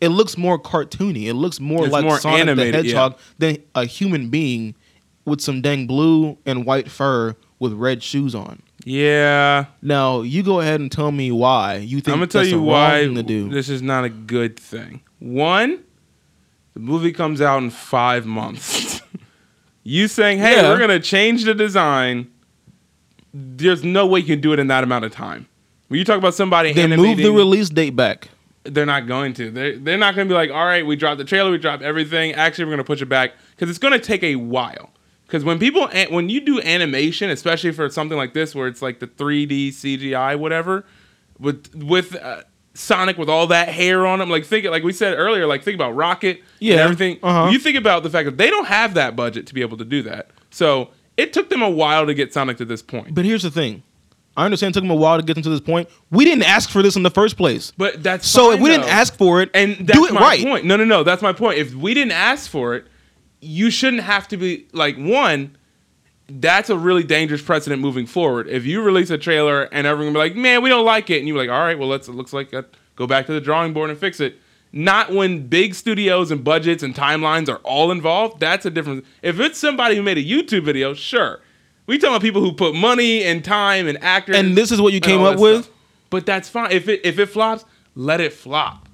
it 0.00 0.08
looks 0.08 0.36
more 0.38 0.58
cartoony. 0.58 1.24
It 1.26 1.34
looks 1.34 1.58
more 1.60 1.84
It's 1.84 1.92
like 1.92 2.04
more 2.04 2.18
Sonic 2.18 2.40
animated, 2.40 2.74
the 2.74 2.78
Hedgehog 2.78 3.18
than 3.38 3.58
a 3.74 3.84
human 3.86 4.28
being 4.28 4.74
with 5.24 5.40
some 5.40 5.60
dang 5.62 5.86
blue 5.86 6.36
and 6.46 6.64
white 6.66 6.90
fur 6.90 7.34
with 7.58 7.72
red 7.72 8.02
shoes 8.02 8.34
on. 8.34 8.62
Yeah. 8.84 9.66
Now 9.82 10.22
you 10.22 10.42
go 10.42 10.60
ahead 10.60 10.80
and 10.80 10.90
tell 10.92 11.10
me 11.12 11.30
why 11.32 11.76
you 11.76 12.00
think 12.00 12.08
I'm 12.08 12.14
gonna 12.20 12.26
tell 12.26 12.42
that's 12.42 12.50
you 12.52 12.58
the 12.58 12.62
wrong 12.62 12.66
why 12.66 13.04
thing 13.04 13.14
to 13.16 13.22
do. 13.22 13.48
this 13.48 13.68
is 13.68 13.82
not 13.82 14.04
a 14.04 14.08
good 14.08 14.58
thing. 14.58 15.02
One, 15.18 15.82
the 16.74 16.80
movie 16.80 17.12
comes 17.12 17.40
out 17.40 17.62
in 17.62 17.70
five 17.70 18.26
months. 18.26 19.00
you 19.82 20.08
saying, 20.08 20.38
"Hey, 20.38 20.56
Yeah. 20.56 20.68
we're 20.68 20.78
gonna 20.78 21.00
change 21.00 21.44
the 21.44 21.54
design." 21.54 22.28
There's 23.34 23.84
no 23.84 24.06
way 24.06 24.20
you 24.20 24.26
can 24.26 24.40
do 24.40 24.52
it 24.52 24.58
in 24.58 24.68
that 24.68 24.82
amount 24.84 25.04
of 25.04 25.12
time. 25.12 25.46
When 25.88 25.98
you 25.98 26.04
talk 26.04 26.16
about 26.18 26.34
somebody 26.34 26.72
Then 26.72 26.92
animating, 26.92 27.16
move 27.16 27.24
the 27.24 27.32
release 27.32 27.68
date 27.68 27.94
back. 27.94 28.28
they're 28.64 28.86
not 28.86 29.06
going 29.06 29.34
to. 29.34 29.50
They're, 29.50 29.78
they're 29.78 29.98
not 29.98 30.14
going 30.14 30.26
to 30.26 30.32
be 30.32 30.34
like, 30.36 30.50
all 30.50 30.64
right, 30.64 30.84
we 30.86 30.96
dropped 30.96 31.18
the 31.18 31.24
trailer, 31.24 31.50
we 31.50 31.58
dropped 31.58 31.82
everything. 31.82 32.32
Actually, 32.32 32.64
we're 32.64 32.70
going 32.72 32.78
to 32.78 32.84
push 32.84 33.02
it 33.02 33.06
back 33.10 33.32
because 33.50 33.68
it's 33.68 33.78
going 33.78 33.92
to 33.92 33.98
take 34.00 34.22
a 34.22 34.36
while. 34.36 34.90
Because 35.26 35.44
when 35.44 35.58
people, 35.58 35.88
when 36.10 36.28
you 36.28 36.40
do 36.40 36.60
animation, 36.60 37.30
especially 37.30 37.72
for 37.72 37.88
something 37.90 38.16
like 38.16 38.32
this, 38.32 38.54
where 38.54 38.68
it's 38.68 38.80
like 38.80 39.00
the 39.00 39.06
3D 39.08 39.68
CGI, 39.70 40.38
whatever, 40.38 40.84
with 41.38 41.74
with 41.74 42.14
uh, 42.14 42.42
Sonic 42.74 43.18
with 43.18 43.28
all 43.28 43.46
that 43.48 43.68
hair 43.68 44.06
on 44.06 44.20
him, 44.20 44.30
like 44.30 44.44
think 44.44 44.66
like 44.66 44.84
we 44.84 44.92
said 44.92 45.14
earlier, 45.18 45.46
like 45.46 45.62
think 45.64 45.74
about 45.74 45.96
Rocket, 45.96 46.42
Yeah, 46.60 46.74
and 46.74 46.80
everything. 46.82 47.18
uh-huh. 47.22 47.50
You 47.50 47.58
think 47.58 47.76
about 47.76 48.02
the 48.04 48.10
fact 48.10 48.26
that 48.26 48.36
they 48.36 48.50
don't 48.50 48.66
have 48.66 48.94
that 48.94 49.16
budget 49.16 49.46
to 49.48 49.54
be 49.54 49.62
able 49.62 49.76
to 49.78 49.84
do 49.84 50.02
that. 50.02 50.30
So 50.50 50.90
it 51.16 51.32
took 51.32 51.48
them 51.50 51.62
a 51.62 51.70
while 51.70 52.06
to 52.06 52.14
get 52.14 52.32
Sonic 52.32 52.58
to 52.58 52.64
this 52.64 52.82
point. 52.82 53.14
But 53.14 53.24
here's 53.24 53.42
the 53.42 53.50
thing. 53.50 53.82
I 54.36 54.44
understand 54.44 54.72
it 54.72 54.74
took 54.74 54.84
them 54.84 54.90
a 54.90 54.94
while 54.94 55.16
to 55.16 55.24
get 55.24 55.34
them 55.34 55.42
to 55.44 55.48
this 55.50 55.60
point. 55.60 55.88
We 56.10 56.24
didn't 56.26 56.44
ask 56.44 56.68
for 56.70 56.82
this 56.82 56.94
in 56.94 57.02
the 57.02 57.10
first 57.10 57.36
place. 57.38 57.72
But 57.78 58.02
that's 58.02 58.28
So 58.28 58.50
if 58.50 58.56
fine, 58.56 58.62
we 58.64 58.68
didn't 58.70 58.88
ask 58.90 59.16
for 59.16 59.40
it, 59.40 59.50
And 59.54 59.86
that's 59.86 59.98
do 59.98 60.04
it 60.06 60.12
my 60.12 60.20
right. 60.20 60.44
point. 60.44 60.66
No, 60.66 60.76
no, 60.76 60.84
no. 60.84 61.02
That's 61.02 61.22
my 61.22 61.32
point. 61.32 61.58
If 61.58 61.74
we 61.74 61.94
didn't 61.94 62.12
ask 62.12 62.50
for 62.50 62.74
it, 62.74 62.86
you 63.40 63.70
shouldn't 63.70 64.02
have 64.02 64.28
to 64.28 64.36
be 64.36 64.66
like 64.72 64.96
one. 64.96 65.56
That's 66.28 66.70
a 66.70 66.76
really 66.76 67.04
dangerous 67.04 67.40
precedent 67.42 67.80
moving 67.80 68.06
forward. 68.06 68.48
If 68.48 68.66
you 68.66 68.82
release 68.82 69.10
a 69.10 69.18
trailer 69.18 69.64
and 69.64 69.86
everyone 69.86 70.12
be 70.12 70.18
like, 70.18 70.34
"Man, 70.34 70.62
we 70.62 70.68
don't 70.68 70.84
like 70.84 71.08
it," 71.10 71.18
and 71.18 71.28
you're 71.28 71.36
like, 71.36 71.50
"All 71.50 71.60
right, 71.60 71.78
well, 71.78 71.88
let's 71.88 72.08
it 72.08 72.14
looks 72.14 72.32
like 72.32 72.52
uh, 72.52 72.62
go 72.96 73.06
back 73.06 73.26
to 73.26 73.32
the 73.32 73.40
drawing 73.40 73.72
board 73.72 73.90
and 73.90 73.98
fix 73.98 74.20
it." 74.20 74.38
Not 74.72 75.12
when 75.12 75.46
big 75.46 75.74
studios 75.74 76.30
and 76.30 76.42
budgets 76.42 76.82
and 76.82 76.94
timelines 76.94 77.48
are 77.48 77.58
all 77.58 77.90
involved. 77.90 78.40
That's 78.40 78.66
a 78.66 78.70
difference. 78.70 79.06
If 79.22 79.38
it's 79.40 79.58
somebody 79.58 79.96
who 79.96 80.02
made 80.02 80.18
a 80.18 80.24
YouTube 80.24 80.64
video, 80.64 80.92
sure. 80.92 81.40
We 81.86 81.98
talking 81.98 82.10
about 82.10 82.22
people 82.22 82.42
who 82.42 82.52
put 82.52 82.74
money 82.74 83.22
and 83.22 83.44
time 83.44 83.86
and 83.86 83.96
actors. 84.02 84.36
And 84.36 84.56
this 84.56 84.72
is 84.72 84.80
what 84.80 84.92
you 84.92 85.00
came 85.00 85.22
up 85.22 85.38
with? 85.38 85.64
stuff. 85.64 85.74
But 86.10 86.26
that's 86.26 86.48
fine. 86.48 86.72
If 86.72 86.88
it 86.88 87.00
if 87.04 87.18
it 87.18 87.26
flops, 87.26 87.64
let 87.94 88.20
it 88.20 88.32
flop. 88.32 88.85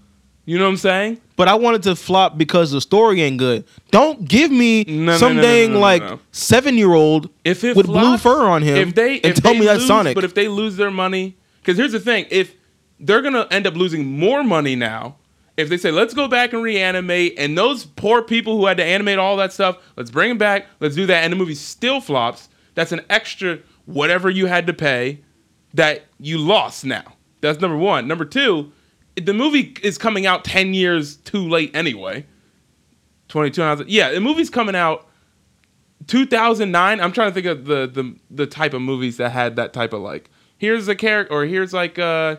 You 0.45 0.59
know 0.59 0.65
what 0.65 0.71
I'm 0.71 0.77
saying? 0.79 1.21
But 1.37 1.49
I 1.49 1.55
wanted 1.55 1.85
to 1.85 1.95
flop 1.95 2.37
because 2.37 2.73
the 2.73 2.81
story 2.81 3.23
ain't 3.23 3.39
good. 3.39 3.65
Don't 3.91 4.27
give 4.27 4.51
me 4.51 4.85
No, 4.85 5.17
some 5.17 5.37
no, 5.37 5.43
dang 5.43 5.75
no, 5.75 5.81
like 5.81 6.03
seven 6.33 6.77
year 6.77 6.93
old 6.93 7.31
If 7.45 7.63
it 7.63 7.77
with 7.77 7.87
blue 7.87 8.19
fur 8.19 8.43
on 8.49 8.63
him 8.63 8.89
if 8.89 8.95
they 8.95 9.17
and 9.17 9.27
if 9.27 9.43
tell 9.43 9.53
they 9.53 9.61
me 9.61 9.67
that's 9.67 9.81
lose, 9.81 9.89
Sonic. 9.89 10.15
But 10.15 10.25
if 10.25 10.35
they 10.35 10.49
lose 10.49 10.77
their 10.77 10.91
money, 10.91 11.37
because 11.61 11.77
here's 11.79 11.93
the 11.93 12.01
thing: 12.01 12.27
if 12.31 12.55
they're 12.99 13.23
gonna 13.23 13.47
end 13.51 13.67
up 13.67 13.75
losing 13.75 14.19
more 14.19 14.43
money 14.43 14.75
now, 14.75 15.17
if 15.57 15.69
they 15.69 15.77
say 15.77 15.91
let's 15.93 16.13
go 16.15 16.27
back 16.27 16.53
and 16.53 16.63
reanimate, 16.63 17.35
and 17.39 17.57
those 17.57 17.85
poor 17.85 18.21
people 18.23 18.57
who 18.57 18.67
had 18.67 18.77
to 18.79 18.85
animate 18.85 19.19
all 19.19 19.37
that 19.37 19.53
stuff, 19.53 19.79
let's 19.97 20.11
bring 20.11 20.29
them 20.29 20.39
back, 20.39 20.67
let's 20.81 20.97
do 20.97 21.07
that, 21.07 21.23
and 21.23 21.33
the 21.33 21.37
movie 21.37 21.55
still 21.55 22.01
flops, 22.01 22.49
that's 22.75 22.91
an 22.91 23.01
extra 23.11 23.59
whatever 23.87 24.29
you 24.29 24.47
had 24.47 24.67
to 24.67 24.73
pay 24.73 25.21
that 25.75 26.05
you 26.19 26.39
lost 26.39 26.85
now. 26.85 27.05
That's 27.41 27.61
number 27.61 27.77
one. 27.77 28.07
Number 28.09 28.25
two, 28.25 28.73
the 29.17 29.35
movie 29.35 29.77
is 29.83 29.99
coming 29.99 30.27
out 30.27 30.45
ten 30.45 30.75
years 30.75 31.17
too 31.17 31.49
late 31.49 31.75
anyway. 31.75 32.27
Twenty 33.29 33.51
two. 33.51 33.85
Yeah, 33.87 34.13
the 34.13 34.21
movie's 34.21 34.51
coming 34.51 34.77
out 34.77 35.09
2009 36.09 37.01
i'm 37.01 37.13
trying 37.13 37.31
to 37.31 37.33
think 37.33 37.47
of 37.47 37.65
the, 37.65 37.87
the 37.87 38.17
the 38.29 38.45
type 38.45 38.75
of 38.75 38.83
movies 38.83 39.19
that 39.19 39.31
had 39.31 39.55
that 39.55 39.73
type 39.73 39.93
of 39.93 40.01
like 40.01 40.29
here's 40.59 40.89
a 40.89 40.97
character 40.97 41.33
or 41.33 41.45
here's 41.45 41.73
like 41.73 41.97
uh 41.97 42.35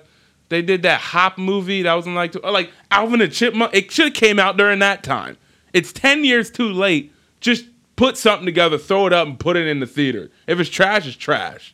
they 0.54 0.62
did 0.62 0.84
that 0.84 1.00
hop 1.02 1.38
movie 1.38 1.82
that 1.82 1.94
was 1.94 2.06
in 2.06 2.16
like 2.16 2.36
like 2.44 2.72
alvin 2.92 3.22
and 3.22 3.34
chipmunk 3.34 3.74
it 3.74 3.92
should 3.92 4.06
have 4.06 4.14
came 4.14 4.40
out 4.40 4.56
during 4.56 4.80
that 4.80 5.04
time. 5.04 5.36
It's 5.74 5.92
10 5.92 6.24
years 6.24 6.52
too 6.52 6.72
late. 6.72 7.12
Just 7.42 7.66
put 7.96 8.18
something 8.18 8.46
together 8.46 8.78
throw 8.78 9.08
it 9.08 9.14
up 9.14 9.28
and 9.28 9.40
put 9.40 9.58
it 9.58 9.68
in 9.68 9.80
the 9.80 9.88
theater. 9.88 10.30
If 10.48 10.60
it's 10.60 10.70
trash 10.70 11.08
it's 11.08 11.18
trash. 11.18 11.74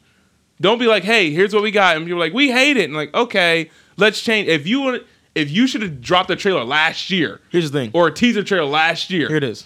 Don't 0.62 0.80
be 0.80 0.88
like 0.88 1.04
hey 1.04 1.30
here's 1.32 1.54
what 1.54 1.62
we 1.62 1.72
got. 1.72 1.98
And 1.98 2.06
people 2.06 2.22
are 2.22 2.26
like 2.26 2.34
we 2.34 2.52
hate 2.52 2.78
it. 2.78 2.86
And 2.86 2.94
like 2.94 3.14
okay 3.14 3.70
let's 4.00 4.22
change 4.22 4.48
if 4.48 4.66
you 4.68 4.82
want 4.82 5.04
if 5.36 5.52
you 5.52 5.68
should 5.68 5.82
have 5.82 6.02
dropped 6.02 6.30
a 6.32 6.36
trailer 6.36 6.64
last 6.64 7.10
year 7.10 7.40
Here's 7.52 7.70
the 7.72 7.80
thing. 7.80 7.92
or 7.94 8.08
a 8.08 8.12
teaser 8.14 8.44
trailer 8.44 8.66
last 8.66 9.10
year 9.10 9.28
Here 9.28 9.38
it 9.38 9.44
is. 9.44 9.66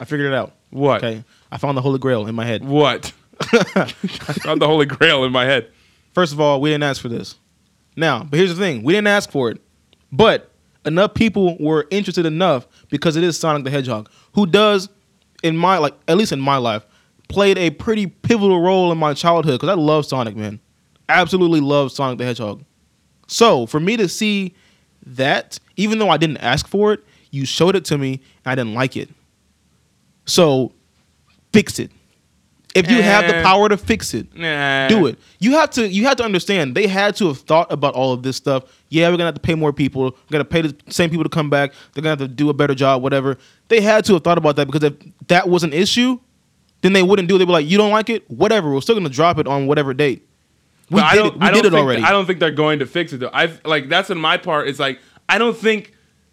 I 0.00 0.04
figured 0.04 0.32
it 0.32 0.34
out. 0.36 0.52
what 0.70 1.04
Okay. 1.04 1.22
I 1.52 1.56
found 1.58 1.76
the 1.76 1.82
Holy 1.82 1.98
Grail 2.00 2.26
in 2.26 2.34
my 2.34 2.44
head. 2.44 2.64
What? 2.64 3.12
I 3.40 3.86
found 4.42 4.60
the 4.60 4.66
Holy 4.66 4.86
Grail 4.86 5.24
in 5.24 5.30
my 5.32 5.44
head. 5.44 5.70
First 6.12 6.32
of 6.32 6.40
all, 6.40 6.60
we 6.60 6.70
didn't 6.70 6.82
ask 6.84 7.00
for 7.00 7.08
this. 7.08 7.36
Now, 7.96 8.24
but 8.24 8.38
here's 8.38 8.50
the 8.50 8.60
thing: 8.60 8.82
we 8.82 8.92
didn't 8.92 9.06
ask 9.06 9.30
for 9.30 9.50
it, 9.50 9.60
but 10.10 10.50
enough 10.84 11.14
people 11.14 11.56
were 11.58 11.86
interested 11.90 12.26
enough 12.26 12.66
because 12.90 13.14
it 13.16 13.22
is 13.22 13.38
Sonic 13.38 13.62
the 13.64 13.70
Hedgehog, 13.70 14.10
who 14.32 14.46
does, 14.46 14.88
in 15.44 15.56
my 15.56 15.78
like 15.78 15.94
at 16.08 16.16
least 16.16 16.32
in 16.32 16.40
my 16.40 16.56
life, 16.56 16.84
played 17.28 17.56
a 17.58 17.70
pretty 17.70 18.06
pivotal 18.08 18.60
role 18.60 18.90
in 18.90 18.98
my 18.98 19.14
childhood 19.14 19.54
because 19.60 19.68
I 19.68 19.74
love 19.80 20.06
Sonic, 20.06 20.34
man. 20.36 20.58
Absolutely 21.08 21.60
love 21.60 21.92
Sonic 21.92 22.18
the 22.18 22.24
Hedgehog. 22.24 22.64
So 23.26 23.66
for 23.66 23.80
me 23.80 23.96
to 23.96 24.08
see 24.08 24.54
that, 25.06 25.58
even 25.76 25.98
though 25.98 26.10
I 26.10 26.16
didn't 26.16 26.38
ask 26.38 26.66
for 26.66 26.92
it, 26.92 27.04
you 27.30 27.44
showed 27.44 27.74
it 27.76 27.84
to 27.86 27.98
me 27.98 28.20
and 28.44 28.52
I 28.52 28.54
didn't 28.54 28.74
like 28.74 28.96
it. 28.96 29.10
So 30.26 30.72
fix 31.52 31.78
it. 31.78 31.90
If 32.74 32.90
you 32.90 33.00
have 33.02 33.28
the 33.28 33.34
power 33.44 33.68
to 33.68 33.76
fix 33.76 34.14
it, 34.14 34.36
Nah. 34.36 34.88
do 34.88 35.06
it. 35.06 35.16
You 35.38 35.52
have 35.52 35.70
to. 35.72 35.86
You 35.88 36.06
have 36.06 36.16
to 36.16 36.24
understand. 36.24 36.74
They 36.74 36.88
had 36.88 37.14
to 37.16 37.28
have 37.28 37.38
thought 37.38 37.70
about 37.70 37.94
all 37.94 38.12
of 38.12 38.24
this 38.24 38.36
stuff. 38.36 38.64
Yeah, 38.88 39.06
we're 39.08 39.12
gonna 39.12 39.26
have 39.26 39.34
to 39.34 39.40
pay 39.40 39.54
more 39.54 39.72
people. 39.72 40.02
We're 40.02 40.10
gonna 40.32 40.44
pay 40.44 40.62
the 40.62 40.74
same 40.88 41.08
people 41.08 41.22
to 41.22 41.30
come 41.30 41.48
back. 41.48 41.72
They're 41.92 42.02
gonna 42.02 42.10
have 42.10 42.18
to 42.18 42.26
do 42.26 42.50
a 42.50 42.52
better 42.52 42.74
job. 42.74 43.00
Whatever. 43.00 43.38
They 43.68 43.80
had 43.80 44.04
to 44.06 44.14
have 44.14 44.24
thought 44.24 44.38
about 44.38 44.56
that 44.56 44.66
because 44.66 44.82
if 44.82 44.94
that 45.28 45.48
was 45.48 45.62
an 45.62 45.72
issue, 45.72 46.18
then 46.80 46.94
they 46.94 47.02
wouldn't 47.04 47.28
do 47.28 47.36
it. 47.36 47.38
They'd 47.38 47.44
be 47.44 47.52
like, 47.52 47.68
"You 47.70 47.78
don't 47.78 47.92
like 47.92 48.10
it? 48.10 48.28
Whatever. 48.28 48.72
We're 48.74 48.80
still 48.80 48.96
gonna 48.96 49.08
drop 49.08 49.38
it 49.38 49.46
on 49.46 49.68
whatever 49.68 49.94
date." 49.94 50.26
We 50.90 50.96
But 51.00 51.04
I 51.04 51.16
don't, 51.16 51.26
it. 51.26 51.34
We 51.34 51.40
I 51.40 51.50
don't 51.50 51.54
did 51.62 51.66
it 51.66 51.70
think, 51.72 51.84
already. 51.84 52.02
I 52.02 52.10
don't 52.10 52.26
think 52.26 52.38
they're 52.40 52.50
going 52.50 52.78
to 52.80 52.86
fix 52.86 53.12
it 53.12 53.18
though. 53.18 53.30
I 53.32 53.50
like 53.64 53.88
that's 53.88 54.10
in 54.10 54.18
my 54.18 54.36
part. 54.36 54.68
It's 54.68 54.78
like 54.78 54.98
I 55.28 55.38
don't 55.38 55.56
think 55.56 55.92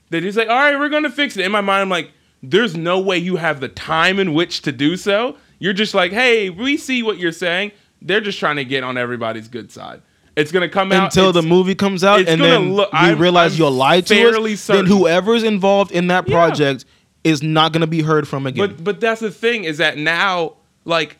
they 0.09 0.19
just 0.21 0.37
like 0.37 0.49
all 0.49 0.55
right, 0.55 0.77
we're 0.77 0.89
going 0.89 1.03
to 1.03 1.09
fix 1.09 1.37
it. 1.37 1.45
In 1.45 1.51
my 1.51 1.61
mind, 1.61 1.81
I'm 1.83 1.89
like, 1.89 2.11
there's 2.43 2.75
no 2.75 2.99
way 2.99 3.17
you 3.17 3.37
have 3.37 3.59
the 3.61 3.69
time 3.69 4.19
in 4.19 4.33
which 4.33 4.61
to 4.63 4.71
do 4.71 4.97
so. 4.97 5.37
You're 5.59 5.73
just 5.73 5.93
like, 5.93 6.11
hey, 6.11 6.49
we 6.49 6.75
see 6.77 7.03
what 7.03 7.17
you're 7.17 7.31
saying. 7.31 7.71
They're 8.01 8.19
just 8.21 8.39
trying 8.39 8.55
to 8.55 8.65
get 8.65 8.83
on 8.83 8.97
everybody's 8.97 9.47
good 9.47 9.71
side. 9.71 10.01
It's 10.35 10.51
gonna 10.51 10.69
come 10.69 10.91
out 10.91 11.03
until 11.05 11.31
the 11.33 11.41
movie 11.43 11.75
comes 11.75 12.03
out 12.03 12.27
and 12.27 12.41
then 12.41 12.73
look- 12.73 12.91
we 12.93 12.97
I'm- 12.99 13.19
realize 13.19 13.53
I'm 13.53 13.59
you're 13.59 13.69
lied 13.71 14.07
to 14.07 14.15
us, 14.29 14.61
certain. 14.61 14.85
then 14.85 14.97
whoever's 14.97 15.43
involved 15.43 15.91
in 15.91 16.07
that 16.07 16.27
Yeah. 16.27 16.33
project 16.33 16.85
is 17.23 17.43
not 17.43 17.71
going 17.73 17.81
to 17.81 17.87
be 17.87 18.01
heard 18.01 18.27
from 18.27 18.47
again. 18.47 18.67
But 18.67 18.83
but 18.83 18.99
that's 18.99 19.21
the 19.21 19.29
thing 19.29 19.63
is 19.65 19.77
that 19.77 19.97
now 19.97 20.53
like 20.85 21.19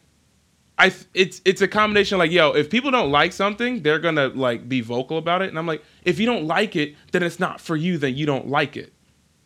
I 0.81 0.91
it's 1.13 1.41
it's 1.45 1.61
a 1.61 1.67
combination 1.67 2.17
like 2.17 2.31
yo 2.31 2.53
if 2.53 2.71
people 2.71 2.89
don't 2.89 3.11
like 3.11 3.33
something 3.33 3.83
they're 3.83 3.99
gonna 3.99 4.29
like 4.29 4.67
be 4.67 4.81
vocal 4.81 5.19
about 5.19 5.43
it. 5.43 5.49
And 5.49 5.59
I'm 5.59 5.67
like 5.67 5.83
if 6.03 6.19
you 6.19 6.25
don't 6.25 6.45
like 6.45 6.75
it 6.75 6.95
then 7.11 7.21
it's 7.21 7.39
not 7.39 7.61
for 7.61 7.75
you 7.75 7.99
then 7.99 8.15
you 8.15 8.25
don't 8.25 8.47
like 8.47 8.75
it. 8.75 8.91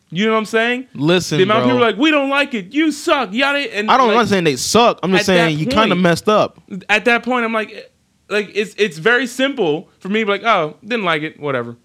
You 0.08 0.24
know 0.24 0.32
what 0.32 0.38
I'm 0.38 0.46
saying? 0.46 0.86
Listen, 0.94 1.36
the 1.36 1.44
amount 1.44 1.64
bro, 1.64 1.64
of 1.64 1.68
people 1.68 1.84
are 1.84 1.90
like 1.90 2.00
we 2.00 2.10
don't 2.10 2.30
like 2.30 2.54
it. 2.54 2.72
You 2.72 2.90
suck. 2.90 3.34
Yada 3.34 3.58
and 3.76 3.90
I 3.90 3.98
don't. 3.98 4.08
I'm 4.08 4.14
like, 4.14 4.22
not 4.22 4.28
saying 4.28 4.44
they 4.44 4.56
suck. 4.56 4.98
I'm 5.02 5.12
just 5.12 5.26
saying 5.26 5.58
you 5.58 5.66
kind 5.66 5.92
of 5.92 5.98
messed 5.98 6.26
up. 6.26 6.58
at 6.88 7.04
that 7.04 7.22
point 7.22 7.44
I'm 7.44 7.52
like 7.52 7.92
like 8.30 8.50
it's 8.54 8.74
it's 8.78 8.96
very 8.96 9.26
simple 9.26 9.90
for 9.98 10.08
me 10.08 10.20
to 10.20 10.26
be 10.26 10.32
like 10.32 10.44
oh 10.44 10.78
didn't 10.80 11.04
like 11.04 11.20
it. 11.20 11.38
Whatever. 11.38 11.76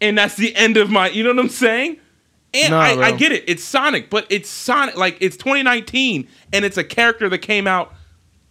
And 0.00 0.18
that's 0.18 0.34
the 0.34 0.54
end 0.56 0.76
of 0.76 0.90
my 0.90 1.10
you 1.10 1.22
know 1.22 1.30
what 1.30 1.38
I'm 1.38 1.48
saying? 1.48 2.00
And 2.54 2.72
Nah, 2.72 2.80
I, 2.80 3.02
I 3.02 3.12
get 3.12 3.30
it. 3.30 3.44
It's 3.46 3.62
Sonic 3.62 4.10
but 4.10 4.26
it's 4.30 4.50
Sonic 4.50 4.96
like 4.96 5.16
it's 5.20 5.36
2019 5.36 6.26
and 6.52 6.64
it's 6.64 6.76
a 6.76 6.82
character 6.82 7.28
that 7.28 7.38
came 7.38 7.68
out 7.68 7.94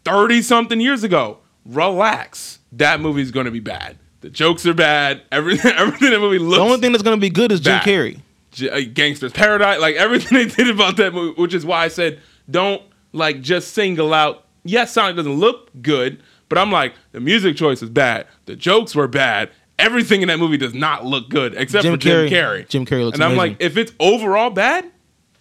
30 0.08 0.42
something 0.42 0.80
years 0.82 1.04
ago 1.04 1.40
relax 1.66 2.60
that 2.72 3.00
movie's 3.02 3.32
gonna 3.32 3.52
be 3.52 3.60
bad 3.60 3.98
the 4.22 4.30
jokes 4.30 4.66
are 4.66 4.74
bad 4.74 5.22
everything 5.32 5.72
everything 5.76 6.08
in 6.08 6.14
the 6.14 6.20
movie 6.20 6.40
looks 6.40 6.58
The 6.58 6.64
only 6.64 6.78
thing 6.80 6.92
that's 6.92 7.04
going 7.04 7.18
to 7.18 7.22
be 7.22 7.30
good 7.30 7.52
is 7.52 7.60
Jim. 7.60 7.80
Carrey. 7.80 8.20
J- 8.52 8.70
uh, 8.70 8.90
Gangster's 8.94 9.32
Paradise, 9.34 9.80
like 9.80 9.96
everything 10.06 10.38
they 10.38 10.46
did 10.46 10.70
about 10.70 10.98
that 10.98 11.14
movie, 11.14 11.40
which 11.40 11.54
is 11.54 11.66
why 11.66 11.84
I 11.84 11.88
said 11.90 12.20
don't 12.50 12.82
like 13.14 13.42
just 13.42 13.74
single 13.76 14.14
out. 14.14 14.46
Yes, 14.64 14.92
Sonic 14.94 15.16
doesn't 15.16 15.34
look 15.36 15.70
good, 15.82 16.24
but 16.50 16.58
I'm 16.58 16.72
like 16.72 16.94
the 17.12 17.20
music 17.20 17.56
choice 17.58 17.84
is 17.84 17.90
bad, 17.92 18.26
the 18.46 18.56
jokes 18.56 18.96
were 18.96 19.08
bad, 19.08 19.52
everything 19.78 20.22
in 20.24 20.30
that 20.30 20.40
movie 20.40 20.58
does 20.58 20.74
not 20.74 21.06
look 21.06 21.30
good 21.30 21.54
except 21.56 21.84
Jim 21.84 21.94
for 21.94 21.98
Jim 22.00 22.28
Carrey- 22.28 22.30
Carrey. 22.32 22.68
Jim 22.68 22.86
Carrey 22.86 23.04
looks 23.06 23.16
and 23.18 23.24
I'm 23.24 23.34
amazing. 23.34 23.52
like, 23.52 23.62
if 23.62 23.78
it's 23.78 23.92
overall 24.00 24.50
bad, 24.50 24.90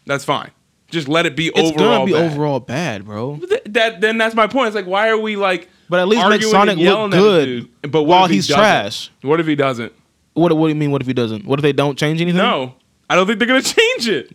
that's 0.05 0.25
fine. 0.25 0.51
Just 0.89 1.09
let 1.09 1.27
it 1.27 1.35
be 1.37 1.49
It's 1.49 1.59
overall 1.59 1.77
gonna 1.99 2.07
be 2.07 2.13
bad. 2.13 2.33
overall 2.33 2.61
bad, 2.61 3.05
bro. 3.05 3.37
Th- 3.39 3.63
That 3.67 4.01
then 4.01 4.19
that's 4.19 4.35
my 4.35 4.47
point. 4.47 4.69
It's 4.69 4.77
like 4.77 4.87
why 4.87 5.09
are 5.09 5.19
we 5.19 5.37
like? 5.37 5.69
But 5.89 6.01
at 6.01 6.09
least 6.09 6.29
make 6.29 6.43
Sonic 6.43 6.79
look 6.79 7.11
good? 7.13 7.69
But 7.91 8.05
while 8.05 8.27
he's 8.27 8.47
doesn't? 8.47 8.61
trash. 8.61 9.11
What 9.23 9.41
if 9.41 9.47
he 9.47 9.55
doesn't? 9.57 9.93
What 10.35 10.53
What 10.57 10.67
do 10.67 10.69
you 10.69 10.75
mean? 10.77 10.91
What 10.93 11.01
if 11.01 11.07
he 11.07 11.13
doesn't? 11.15 11.45
What 11.45 11.59
if 11.59 11.63
they 11.63 11.73
don't 11.73 11.99
change 11.99 12.21
anything? 12.21 12.39
No, 12.39 12.75
I 13.11 13.17
don't 13.17 13.27
think 13.27 13.39
they're 13.39 13.49
gonna 13.49 13.63
change 13.63 14.09
it. 14.09 14.31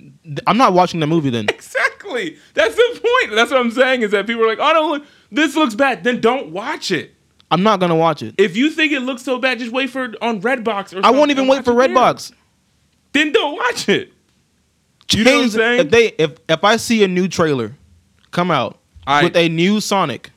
I'm 0.46 0.58
not 0.58 0.74
watching 0.74 1.00
the 1.00 1.08
movie 1.08 1.29
then. 1.29 1.48
Exactly. 2.01 2.38
That's 2.55 2.75
the 2.75 3.00
point. 3.01 3.36
That's 3.36 3.51
what 3.51 3.60
I'm 3.62 3.72
saying 3.72 4.01
is 4.01 4.12
that 4.12 4.27
people 4.27 4.43
are 4.43 4.48
like, 4.48 4.58
oh, 4.60 4.74
no, 4.74 4.89
look, 4.89 5.05
this 5.31 5.55
looks 5.55 5.75
bad. 5.75 6.03
Then 6.03 6.20
don't 6.20 6.50
watch 6.51 6.91
it. 6.91 7.13
I'm 7.50 7.63
not 7.63 7.79
gonna 7.79 7.96
watch 7.96 8.22
it. 8.22 8.36
If 8.38 8.58
you 8.58 8.70
think 8.70 8.91
it 8.91 9.00
looks 9.01 9.22
so 9.24 9.38
bad, 9.39 9.60
just 9.60 9.72
wait 9.72 9.89
for 9.89 10.05
it 10.05 10.15
on 10.22 10.41
Redbox 10.41 10.93
or 11.00 11.05
I 11.05 11.12
won't 11.12 11.31
even 11.31 11.48
wait 11.48 11.63
for 11.63 11.74
watch 11.74 11.86
it 11.86 11.93
there. 11.93 12.03
Redbox. 12.03 12.31
Then 13.13 13.31
don't 13.31 13.55
watch 13.55 13.88
it. 13.88 14.12
You 15.13 15.23
know 15.23 15.37
what 15.37 15.43
I'm 15.43 15.49
saying? 15.49 15.79
If 15.81 15.91
they 15.91 16.07
if 16.17 16.37
if 16.49 16.63
I 16.63 16.77
see 16.77 17.03
a 17.03 17.07
new 17.07 17.27
trailer 17.27 17.75
come 18.31 18.51
out 18.51 18.79
I- 19.05 19.23
with 19.23 19.35
a 19.35 19.49
new 19.49 19.81
Sonic, 19.81 20.31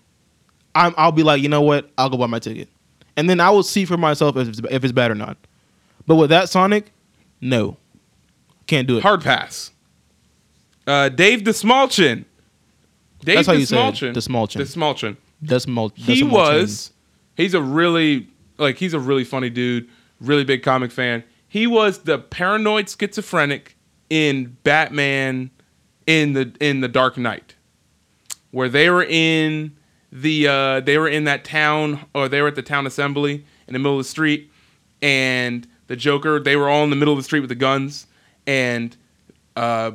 I'm 0.74 0.94
I'll 0.96 1.12
be 1.12 1.22
like, 1.22 1.42
you 1.42 1.48
know 1.48 1.62
what? 1.62 1.90
I'll 1.98 2.10
go 2.10 2.16
buy 2.16 2.26
my 2.26 2.38
ticket, 2.38 2.68
and 3.16 3.28
then 3.28 3.40
I 3.40 3.50
will 3.50 3.62
see 3.62 3.84
for 3.84 3.96
myself 3.96 4.36
if 4.36 4.48
it's, 4.48 4.60
if 4.70 4.84
it's 4.84 4.92
bad 4.92 5.10
or 5.10 5.14
not. 5.14 5.36
But 6.06 6.16
with 6.16 6.30
that 6.30 6.48
Sonic, 6.48 6.92
no, 7.40 7.76
can't 8.66 8.86
do 8.86 8.98
it. 8.98 9.02
Hard 9.02 9.22
pass. 9.22 9.70
Uh, 10.86 11.08
Dave 11.08 11.40
Dastmalchian. 11.40 12.24
Dave 13.24 13.36
That's 13.36 13.46
how 13.46 13.54
you 13.54 13.64
say 13.66 13.88
it. 13.88 13.94
Dastmalchian. 14.14 14.58
That's 15.40 15.66
mul- 15.66 15.92
he 15.94 16.22
was 16.22 16.92
he's 17.36 17.54
a 17.54 17.60
really 17.60 18.28
like 18.58 18.78
he's 18.78 18.94
a 18.94 19.00
really 19.00 19.24
funny 19.24 19.50
dude 19.50 19.88
really 20.20 20.44
big 20.44 20.62
comic 20.62 20.90
fan 20.90 21.22
he 21.48 21.66
was 21.66 21.98
the 22.00 22.18
paranoid 22.18 22.88
schizophrenic 22.88 23.73
in 24.10 24.56
batman 24.62 25.50
in 26.06 26.32
the 26.34 26.54
in 26.60 26.80
the 26.80 26.88
dark 26.88 27.16
knight 27.16 27.54
where 28.50 28.68
they 28.68 28.90
were 28.90 29.04
in 29.04 29.74
the 30.12 30.46
uh 30.46 30.80
they 30.80 30.98
were 30.98 31.08
in 31.08 31.24
that 31.24 31.44
town 31.44 32.04
or 32.14 32.28
they 32.28 32.40
were 32.40 32.48
at 32.48 32.54
the 32.54 32.62
town 32.62 32.86
assembly 32.86 33.44
in 33.66 33.72
the 33.72 33.78
middle 33.78 33.98
of 33.98 34.04
the 34.04 34.08
street 34.08 34.50
and 35.02 35.66
the 35.86 35.96
joker 35.96 36.38
they 36.38 36.56
were 36.56 36.68
all 36.68 36.84
in 36.84 36.90
the 36.90 36.96
middle 36.96 37.14
of 37.14 37.18
the 37.18 37.24
street 37.24 37.40
with 37.40 37.48
the 37.48 37.54
guns 37.54 38.06
and 38.46 38.96
uh 39.56 39.90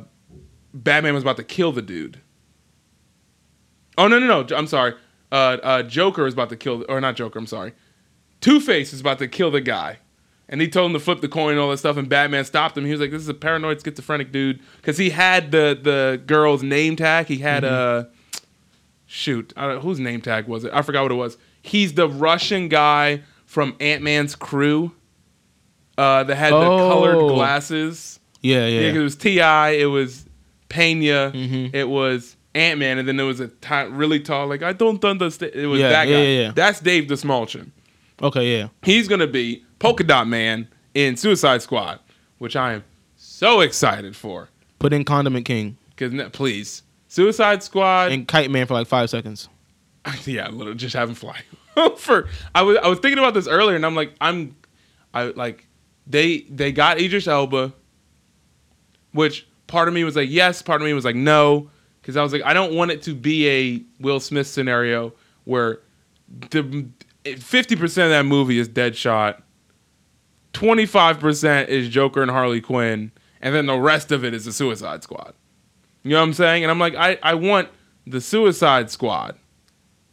batman 0.74 1.14
was 1.14 1.22
about 1.22 1.36
to 1.36 1.44
kill 1.44 1.72
the 1.72 1.82
dude 1.82 2.20
Oh 4.00 4.08
no 4.08 4.18
no 4.18 4.42
no! 4.42 4.56
I'm 4.56 4.66
sorry. 4.66 4.94
Uh, 5.30 5.58
uh, 5.62 5.82
Joker 5.82 6.26
is 6.26 6.32
about 6.32 6.48
to 6.48 6.56
kill, 6.56 6.86
or 6.88 7.02
not 7.02 7.16
Joker. 7.16 7.38
I'm 7.38 7.46
sorry. 7.46 7.74
Two 8.40 8.58
Face 8.58 8.94
is 8.94 9.00
about 9.00 9.18
to 9.18 9.28
kill 9.28 9.50
the 9.50 9.60
guy, 9.60 9.98
and 10.50 10.60
he 10.60 10.68
told 10.68 10.90
him 10.90 10.92
to 10.92 11.00
flip 11.00 11.22
the 11.22 11.28
coin 11.28 11.52
and 11.52 11.60
all 11.60 11.70
that 11.70 11.78
stuff. 11.78 11.96
And 11.96 12.08
Batman 12.08 12.44
stopped 12.44 12.76
him. 12.76 12.84
He 12.84 12.90
was 12.90 13.00
like, 13.00 13.10
"This 13.10 13.22
is 13.22 13.28
a 13.28 13.34
paranoid 13.34 13.82
schizophrenic 13.82 14.30
dude," 14.32 14.60
because 14.76 14.98
he 14.98 15.08
had 15.10 15.50
the 15.50 15.78
the 15.82 16.20
girl's 16.26 16.62
name 16.62 16.96
tag. 16.96 17.26
He 17.26 17.38
had 17.38 17.64
a 17.64 18.10
shoot. 19.06 19.52
I 19.56 19.66
don't, 19.68 19.82
whose 19.82 19.98
name 19.98 20.20
tag 20.20 20.46
was 20.46 20.64
it? 20.64 20.72
I 20.74 20.82
forgot 20.82 21.02
what 21.02 21.12
it 21.12 21.16
was. 21.16 21.36
He's 21.62 21.94
the 21.94 22.08
Russian 22.08 22.68
guy 22.68 23.22
from 23.46 23.76
Ant 23.80 24.02
Man's 24.02 24.34
crew. 24.36 24.92
Uh, 25.98 26.24
that 26.24 26.36
had 26.36 26.52
the 26.52 26.56
Oh. 26.56 26.88
colored 26.88 27.34
glasses. 27.34 28.20
Yeah, 28.40 28.66
Yeah, 28.66 28.80
yeah. 28.80 28.92
it 28.92 28.98
was 29.02 29.16
Ti, 29.16 29.38
it 29.38 29.90
was 29.90 30.24
Pena, 30.70 31.30
Mhm. 31.34 31.74
it 31.74 31.88
was 31.90 32.36
Ant 32.54 32.78
Man, 32.78 32.96
and 32.96 33.06
then 33.06 33.18
there 33.18 33.26
was 33.26 33.40
a 33.40 33.50
really 33.90 34.18
tall, 34.20 34.46
like 34.46 34.62
I 34.62 34.72
don't 34.72 35.04
understand. 35.04 35.52
It 35.54 35.66
was 35.66 35.78
Yeah, 35.80 35.90
that 35.90 36.04
guy. 36.06 36.10
yeah, 36.12 36.18
yeah, 36.22 36.40
yeah. 36.44 36.52
That's 36.54 36.80
Dave 36.80 37.04
Dastmalchian. 37.04 37.72
okay, 38.22 38.56
yeah. 38.58 38.68
He's 38.82 39.08
gonna 39.08 39.26
be 39.26 39.62
Polka 39.80 40.04
Dot 40.04 40.28
Man 40.28 40.68
in 40.94 41.16
Suicide 41.16 41.62
Squad, 41.62 41.98
which 42.38 42.54
I 42.54 42.74
am 42.74 42.84
so 43.16 43.60
excited 43.60 44.14
for. 44.14 44.48
Put 44.78 44.92
in 44.92 45.04
Condiment 45.04 45.44
King 45.44 45.76
Cause 46.00 46.12
please, 46.32 46.82
Suicide 47.08 47.62
Squad. 47.62 48.12
and 48.12 48.26
Kite 48.26 48.50
Man 48.50 48.66
for 48.66 48.74
like 48.74 48.86
five 48.86 49.10
seconds. 49.10 49.48
yeah, 50.24 50.48
literally 50.48 50.78
just 50.78 50.96
have 50.96 51.10
him 51.10 51.14
fly. 51.14 51.42
for 51.98 52.28
I 52.54 52.62
was 52.62 52.78
I 52.82 52.88
was 52.88 52.98
thinking 53.00 53.18
about 53.18 53.34
this 53.34 53.46
earlier, 53.46 53.76
and 53.76 53.84
I'm 53.84 53.94
like, 53.94 54.14
I'm, 54.20 54.56
I 55.12 55.24
like, 55.24 55.66
they 56.06 56.46
they 56.48 56.72
got 56.72 56.98
Idris 56.98 57.26
Elba, 57.28 57.74
which 59.12 59.46
part 59.66 59.88
of 59.88 59.94
me 59.94 60.04
was 60.04 60.16
like 60.16 60.30
yes, 60.30 60.62
part 60.62 60.80
of 60.80 60.86
me 60.86 60.94
was 60.94 61.04
like 61.04 61.16
no, 61.16 61.70
because 62.00 62.16
I 62.16 62.22
was 62.22 62.32
like 62.32 62.42
I 62.44 62.54
don't 62.54 62.74
want 62.74 62.92
it 62.92 63.02
to 63.02 63.14
be 63.14 63.48
a 63.48 63.82
Will 64.02 64.20
Smith 64.20 64.46
scenario 64.46 65.12
where 65.44 65.80
the 66.50 66.88
fifty 67.36 67.76
percent 67.76 68.06
of 68.06 68.10
that 68.10 68.24
movie 68.24 68.58
is 68.58 68.70
Deadshot, 68.70 69.42
twenty 70.52 70.86
five 70.86 71.18
percent 71.20 71.68
is 71.68 71.88
Joker 71.88 72.22
and 72.22 72.30
Harley 72.30 72.60
Quinn, 72.60 73.12
and 73.40 73.54
then 73.54 73.66
the 73.66 73.78
rest 73.78 74.12
of 74.12 74.24
it 74.24 74.34
is 74.34 74.44
the 74.44 74.52
Suicide 74.52 75.02
Squad. 75.02 75.34
You 76.02 76.10
know 76.12 76.16
what 76.18 76.22
I'm 76.24 76.32
saying? 76.34 76.62
And 76.64 76.70
I'm 76.70 76.78
like, 76.78 76.94
I, 76.94 77.18
I 77.22 77.34
want 77.34 77.68
the 78.06 78.20
Suicide 78.20 78.90
Squad 78.90 79.36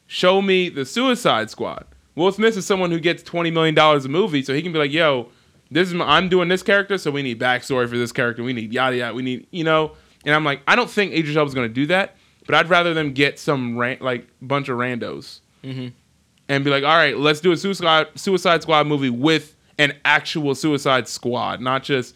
show 0.08 0.42
me 0.42 0.70
the 0.70 0.86
Suicide 0.86 1.50
Squad. 1.50 1.86
Will 2.16 2.32
Smith 2.32 2.58
is 2.58 2.66
someone 2.66 2.92
who 2.92 3.00
gets 3.00 3.24
twenty 3.24 3.52
million 3.52 3.76
dollars 3.76 4.06
a 4.06 4.10
movie, 4.10 4.42
so 4.44 4.54
he 4.54 4.62
can 4.62 4.74
be 4.74 4.80
like, 4.80 4.92
"Yo, 4.92 5.30
this 5.72 5.88
is 5.88 5.94
my, 5.94 6.06
I'm 6.18 6.30
doing 6.30 6.50
this 6.50 6.64
character, 6.64 6.98
so 6.98 7.12
we 7.12 7.22
need 7.22 7.40
backstory 7.40 7.88
for 7.90 7.98
this 7.98 8.12
character. 8.12 8.44
We 8.44 8.54
need 8.54 8.74
yada 8.74 8.96
yada. 8.98 9.14
We 9.14 9.22
need 9.24 9.48
you 9.52 9.64
know." 9.64 9.94
And 10.26 10.34
I'm 10.36 10.44
like, 10.44 10.62
I 10.68 10.76
don't 10.76 10.90
think 10.90 11.14
Idris 11.14 11.38
Elba's 11.38 11.54
going 11.54 11.70
to 11.70 11.74
do 11.74 11.86
that, 11.86 12.18
but 12.46 12.56
I'd 12.56 12.70
rather 12.70 12.94
them 12.94 13.14
get 13.14 13.40
some 13.40 13.78
ran- 13.78 14.00
like 14.02 14.28
bunch 14.42 14.68
of 14.68 14.78
randos 14.78 15.40
Mhm. 15.64 15.94
and 16.50 16.64
be 16.66 16.72
like, 16.72 16.84
"All 16.84 16.96
right, 16.98 17.16
let's 17.18 17.40
do 17.40 17.52
a 17.52 17.58
Suicide 17.58 18.08
Suicide 18.16 18.62
Squad 18.64 18.88
movie 18.88 19.12
with 19.12 19.56
an 19.78 19.94
actual 20.06 20.56
Suicide 20.56 21.08
Squad, 21.08 21.62
not 21.62 21.84
just 21.84 22.16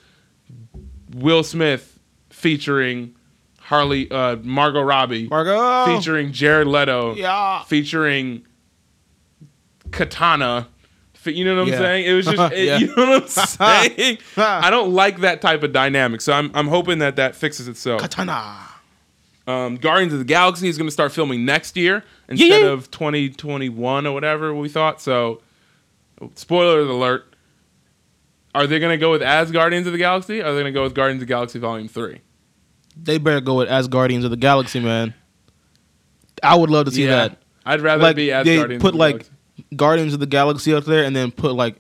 Will 1.16 1.44
Smith 1.44 2.00
featuring 2.30 3.16
Harley, 3.60 4.10
uh, 4.12 4.38
Margot 4.38 4.82
Robbie, 4.82 5.28
Margot. 5.28 5.86
featuring 5.98 6.32
Jared 6.32 6.68
Leto, 6.68 7.16
Yeah. 7.16 7.64
featuring 7.64 8.46
Katana. 9.92 10.68
You 11.24 11.46
know 11.46 11.56
what 11.56 11.62
I'm 11.64 11.68
Yeah. 11.68 11.78
saying? 11.78 12.06
It 12.08 12.14
was 12.14 12.26
just, 12.26 12.54
it- 12.54 12.66
Yeah. 12.66 12.78
you 12.80 12.88
know 12.96 13.10
what 13.10 13.24
I'm 13.24 13.28
saying? 13.96 14.18
I 14.38 14.70
don't 14.72 14.92
like 14.94 15.20
that 15.22 15.40
type 15.42 15.62
of 15.64 15.72
dynamic, 15.72 16.22
so 16.22 16.34
I'm 16.34 16.50
I'm 16.56 16.68
hoping 16.68 17.00
that 17.00 17.16
that 17.18 17.36
fixes 17.36 17.68
itself. 17.68 18.02
Katana. 18.02 18.58
Um, 19.48 19.76
Guardians 19.78 20.14
of 20.14 20.20
the 20.20 20.26
Galaxy 20.26 20.68
is 20.68 20.78
going 20.78 20.88
to 20.88 20.92
start 20.92 21.12
filming 21.12 21.46
next 21.46 21.76
year 21.76 22.04
instead 22.30 22.62
Yeah. 22.62 22.68
of 22.70 22.90
2021 22.92 24.06
or 24.08 24.14
whatever 24.14 24.54
we 24.54 24.70
thought. 24.70 25.02
So, 25.02 25.42
spoiler 26.36 26.80
alert. 26.82 27.31
Are 28.54 28.68
they 28.68 28.80
going 28.80 28.92
to 28.92 28.98
go 28.98 29.12
with 29.12 29.22
as 29.22 29.52
Guardians 29.52 29.88
of 29.88 29.94
the 29.94 30.00
Galaxy? 30.00 30.42
Or 30.42 30.46
are 30.48 30.54
they 30.54 30.62
going 30.62 30.74
to 30.74 30.78
go 30.78 30.84
with 30.84 30.94
Guardians 30.94 31.22
of 31.22 31.28
the 31.28 31.32
Galaxy 31.34 31.60
Volume 31.60 31.88
3? 31.88 32.20
They 33.02 33.18
better 33.18 33.40
go 33.42 33.56
with 33.56 33.70
as 33.70 33.88
Guardians 33.88 34.26
of 34.26 34.32
the 34.32 34.38
Galaxy, 34.38 34.80
man. 34.80 35.14
I 36.44 36.56
would 36.56 36.70
love 36.70 36.86
to 36.86 36.92
see 36.92 37.06
that. 37.06 37.38
I'd 37.66 37.82
rather 37.82 38.04
Like 38.04 38.16
be 38.16 38.32
as 38.32 38.46
they 38.46 38.58
Guardians 38.58 38.82
put 38.82 38.90
of 38.90 38.94
the 38.94 39.00
like 39.00 39.12
Galaxy. 39.16 39.32
Guardians 39.76 40.14
of 40.14 40.20
the 40.20 40.26
Galaxy 40.26 40.74
up 40.74 40.84
there, 40.86 41.04
and 41.04 41.16
then 41.16 41.32
put 41.32 41.54
like 41.54 41.76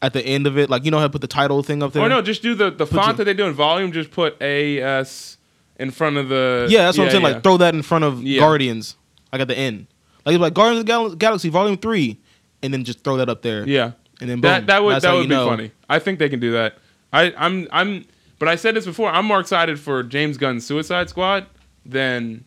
at 0.00 0.12
the 0.12 0.24
end 0.24 0.46
of 0.46 0.56
it, 0.56 0.70
like 0.70 0.84
you 0.84 0.90
know 0.90 0.98
how 0.98 1.04
to 1.06 1.10
put 1.10 1.20
the 1.20 1.26
title 1.26 1.62
thing 1.62 1.82
up 1.82 1.92
there. 1.92 2.02
Or 2.02 2.06
Oh, 2.06 2.08
no, 2.08 2.22
just 2.22 2.40
do 2.42 2.54
the, 2.54 2.70
the 2.70 2.86
Put 2.86 2.94
font 2.96 3.16
that 3.18 3.24
they 3.24 3.34
do 3.34 3.44
in 3.46 3.52
volume, 3.54 3.90
just 3.92 4.10
put 4.12 4.40
AS 4.40 5.36
in 5.78 5.90
front 5.90 6.16
of 6.16 6.28
the. 6.28 6.66
Yeah, 6.70 6.84
that's 6.84 6.96
what 6.98 7.04
I'm 7.06 7.10
saying. 7.10 7.22
yeah. 7.24 7.28
Like 7.32 7.42
throw 7.42 7.56
that 7.56 7.74
in 7.74 7.82
front 7.82 8.04
of 8.04 8.22
Yeah. 8.22 8.38
Guardians, 8.40 8.96
like 9.32 9.40
at 9.42 9.48
the 9.48 9.58
end, 9.58 9.88
like 10.24 10.34
it's 10.34 10.40
like 10.42 10.54
Guardians 10.54 10.80
of 10.80 10.86
the 10.86 10.90
Gal- 10.92 11.14
Galaxy 11.16 11.48
Volume 11.48 11.76
Three, 11.76 12.20
and 12.62 12.72
then 12.72 12.84
just 12.84 13.02
throw 13.02 13.16
that 13.16 13.28
up 13.28 13.42
there. 13.42 13.68
Yeah. 13.68 13.92
And 14.20 14.30
then 14.30 14.36
boom, 14.40 14.50
That 14.50 14.66
that 14.68 14.82
would 14.84 14.94
that's 14.94 15.04
that 15.04 15.14
would 15.14 15.22
be 15.28 15.34
know. 15.34 15.46
funny. 15.48 15.70
I 15.88 15.98
think 15.98 16.18
they 16.18 16.28
can 16.28 16.40
do 16.40 16.52
that. 16.52 16.78
I 17.12 17.32
I'm 17.36 17.68
I'm 17.72 18.04
but 18.38 18.48
I 18.48 18.56
said 18.56 18.74
this 18.74 18.84
before. 18.86 19.10
I'm 19.10 19.26
more 19.26 19.40
excited 19.40 19.78
for 19.78 20.02
James 20.02 20.36
Gunn's 20.36 20.66
Suicide 20.66 21.08
Squad 21.08 21.46
than 21.86 22.44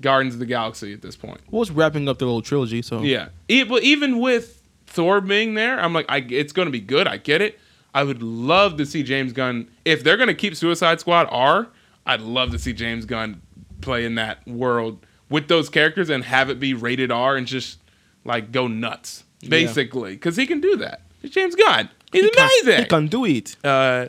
Guardians 0.00 0.34
of 0.34 0.40
the 0.40 0.46
Galaxy 0.46 0.92
at 0.92 1.02
this 1.02 1.16
point. 1.16 1.40
Well, 1.50 1.62
it's 1.62 1.70
wrapping 1.70 2.08
up 2.08 2.18
the 2.18 2.26
whole 2.26 2.42
trilogy, 2.42 2.82
so 2.82 3.02
Yeah. 3.02 3.28
E- 3.48 3.64
but 3.64 3.82
even 3.82 4.18
with 4.20 4.62
Thor 4.86 5.20
being 5.20 5.54
there, 5.54 5.78
I'm 5.80 5.92
like 5.92 6.06
I 6.08 6.18
it's 6.18 6.52
going 6.52 6.66
to 6.66 6.72
be 6.72 6.80
good. 6.80 7.06
I 7.08 7.16
get 7.16 7.40
it. 7.40 7.58
I 7.94 8.04
would 8.04 8.22
love 8.22 8.76
to 8.76 8.86
see 8.86 9.02
James 9.02 9.32
Gunn 9.32 9.68
if 9.84 10.04
they're 10.04 10.16
going 10.18 10.28
to 10.28 10.34
keep 10.34 10.54
Suicide 10.54 11.00
Squad 11.00 11.26
R. 11.30 11.68
I'd 12.06 12.20
love 12.20 12.50
to 12.52 12.58
see 12.58 12.72
James 12.72 13.04
Gunn 13.06 13.40
play 13.80 14.04
in 14.04 14.14
that 14.16 14.46
world 14.46 15.04
with 15.30 15.48
those 15.48 15.68
characters 15.68 16.08
and 16.10 16.24
have 16.24 16.48
it 16.50 16.58
be 16.60 16.74
rated 16.74 17.10
R 17.10 17.36
and 17.36 17.46
just 17.46 17.78
like 18.24 18.52
go 18.52 18.66
nuts 18.66 19.24
basically 19.46 20.12
because 20.12 20.36
he 20.36 20.46
can 20.46 20.60
do 20.60 20.76
that. 20.76 21.02
It's 21.22 21.34
James 21.34 21.54
Gunn. 21.54 21.88
He's 22.12 22.24
He 22.24 22.30
can- 22.30 22.44
amazing 22.64 22.82
He 22.84 22.88
can 22.88 23.06
do 23.08 23.24
it. 23.24 23.56
uh, 23.64 24.06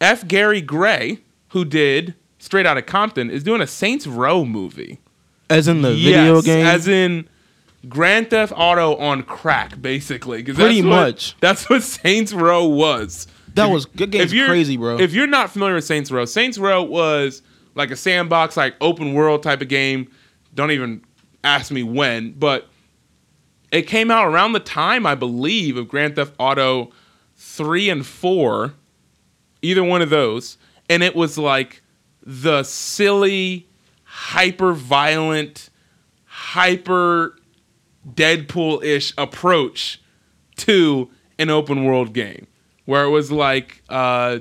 F. 0.00 0.26
Gary 0.26 0.60
Gray, 0.60 1.18
who 1.48 1.64
did 1.64 2.14
Straight 2.38 2.66
Outta 2.66 2.82
Compton, 2.82 3.30
is 3.30 3.42
doing 3.42 3.60
a 3.60 3.66
Saints 3.66 4.06
Row 4.06 4.44
movie. 4.44 4.98
As 5.48 5.68
in 5.68 5.82
the 5.82 5.94
video 5.94 6.42
game. 6.42 6.66
as 6.66 6.88
in 6.88 7.28
Grand 7.88 8.30
Theft 8.30 8.52
Auto 8.56 8.96
on 8.96 9.22
crack, 9.22 9.80
basically. 9.80 10.42
Pretty 10.42 10.80
that's 10.80 10.84
what- 10.84 10.90
much. 10.90 11.36
That's 11.40 11.70
what 11.70 11.82
Saints 11.84 12.32
Row 12.32 12.64
was. 12.66 13.26
that 13.54 13.66
If- 13.66 13.72
was 13.72 13.86
good 13.86 14.10
game's 14.10 14.32
crazy, 14.32 14.76
bro. 14.76 14.98
If 14.98 15.12
you're 15.14 15.26
not 15.28 15.50
familiar 15.50 15.76
with 15.76 15.84
Saints 15.84 16.10
Row, 16.10 16.24
Saints 16.24 16.58
Row 16.58 16.82
was 16.82 17.42
like 17.74 17.90
a 17.90 17.96
sandbox, 17.96 18.56
like 18.56 18.74
open 18.80 19.14
world 19.14 19.42
type 19.42 19.60
of 19.62 19.68
game. 19.68 20.08
Don't 20.54 20.70
even 20.72 21.02
ask 21.44 21.70
me 21.70 21.82
when, 21.82 22.32
but 22.32 22.68
it 23.70 23.82
came 23.82 24.10
out 24.10 24.26
around 24.26 24.52
the 24.52 24.60
time 24.60 25.06
I 25.06 25.14
believe 25.14 25.76
of 25.76 25.88
Grand 25.88 26.16
Theft 26.16 26.34
Auto 26.38 26.90
three 27.36 27.90
and 27.90 28.06
four, 28.06 28.74
either 29.62 29.84
one 29.84 30.02
of 30.02 30.10
those, 30.10 30.58
and 30.88 31.02
it 31.02 31.14
was 31.14 31.36
like 31.36 31.82
the 32.22 32.62
silly, 32.62 33.66
hyper 34.04 34.72
violent, 34.72 35.70
hyper 36.24 37.36
Deadpool 38.14 38.84
ish 38.84 39.12
approach 39.18 40.00
to 40.56 41.10
an 41.38 41.50
open 41.50 41.84
world 41.84 42.12
game 42.12 42.46
where 42.84 43.04
it 43.04 43.10
was 43.10 43.30
like 43.30 43.82
uh 43.88 44.38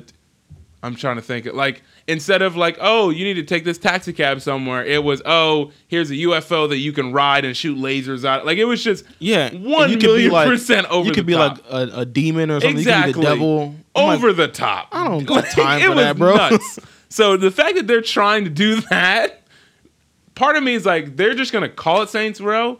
I'm 0.83 0.95
trying 0.95 1.15
to 1.15 1.21
think 1.21 1.45
it 1.45 1.55
like 1.55 1.81
instead 2.07 2.41
of 2.43 2.55
like 2.55 2.77
oh 2.81 3.09
you 3.09 3.23
need 3.23 3.33
to 3.33 3.43
take 3.43 3.63
this 3.63 3.79
taxi 3.79 4.13
cab 4.13 4.39
somewhere 4.39 4.85
it 4.85 5.03
was 5.03 5.21
oh 5.25 5.71
here's 5.87 6.11
a 6.11 6.13
UFO 6.13 6.69
that 6.69 6.77
you 6.77 6.93
can 6.93 7.11
ride 7.11 7.43
and 7.45 7.57
shoot 7.57 7.77
lasers 7.77 8.23
out 8.23 8.45
like 8.45 8.59
it 8.59 8.65
was 8.65 8.83
just 8.83 9.03
yeah, 9.17 9.49
one 9.55 9.89
you 9.89 9.95
could 9.97 10.01
be 10.01 10.07
million 10.07 10.31
like- 10.31 10.47
percent 10.47 10.85
over 10.91 11.07
You 11.07 11.13
could 11.15 11.25
be 11.25 11.33
top. 11.33 11.63
like 11.71 11.89
a, 11.91 12.01
a 12.01 12.05
demon 12.05 12.51
or 12.51 12.59
something. 12.61 12.77
You 12.77 12.85
could 12.85 13.05
be 13.05 13.11
the 13.13 13.21
devil. 13.21 13.75
I'm 13.95 14.07
like, 14.07 14.17
over 14.19 14.33
the 14.33 14.47
top 14.47 14.89
I 14.91 15.05
don't 15.07 15.25
got 15.25 15.45
time 15.45 15.81
it 15.81 15.87
for 15.87 15.95
that, 15.95 16.17
bro. 16.17 16.35
nuts. 16.35 16.79
so 17.09 17.37
the 17.37 17.49
fact 17.49 17.75
that 17.77 17.87
they're 17.87 18.01
trying 18.01 18.43
to 18.43 18.49
do 18.51 18.81
that 18.89 19.41
part 20.35 20.57
of 20.57 20.63
me 20.63 20.73
is 20.75 20.85
like 20.85 21.15
they're 21.17 21.33
just 21.33 21.51
gonna 21.51 21.69
call 21.69 22.01
it 22.03 22.09
Saints 22.09 22.39
Row 22.39 22.79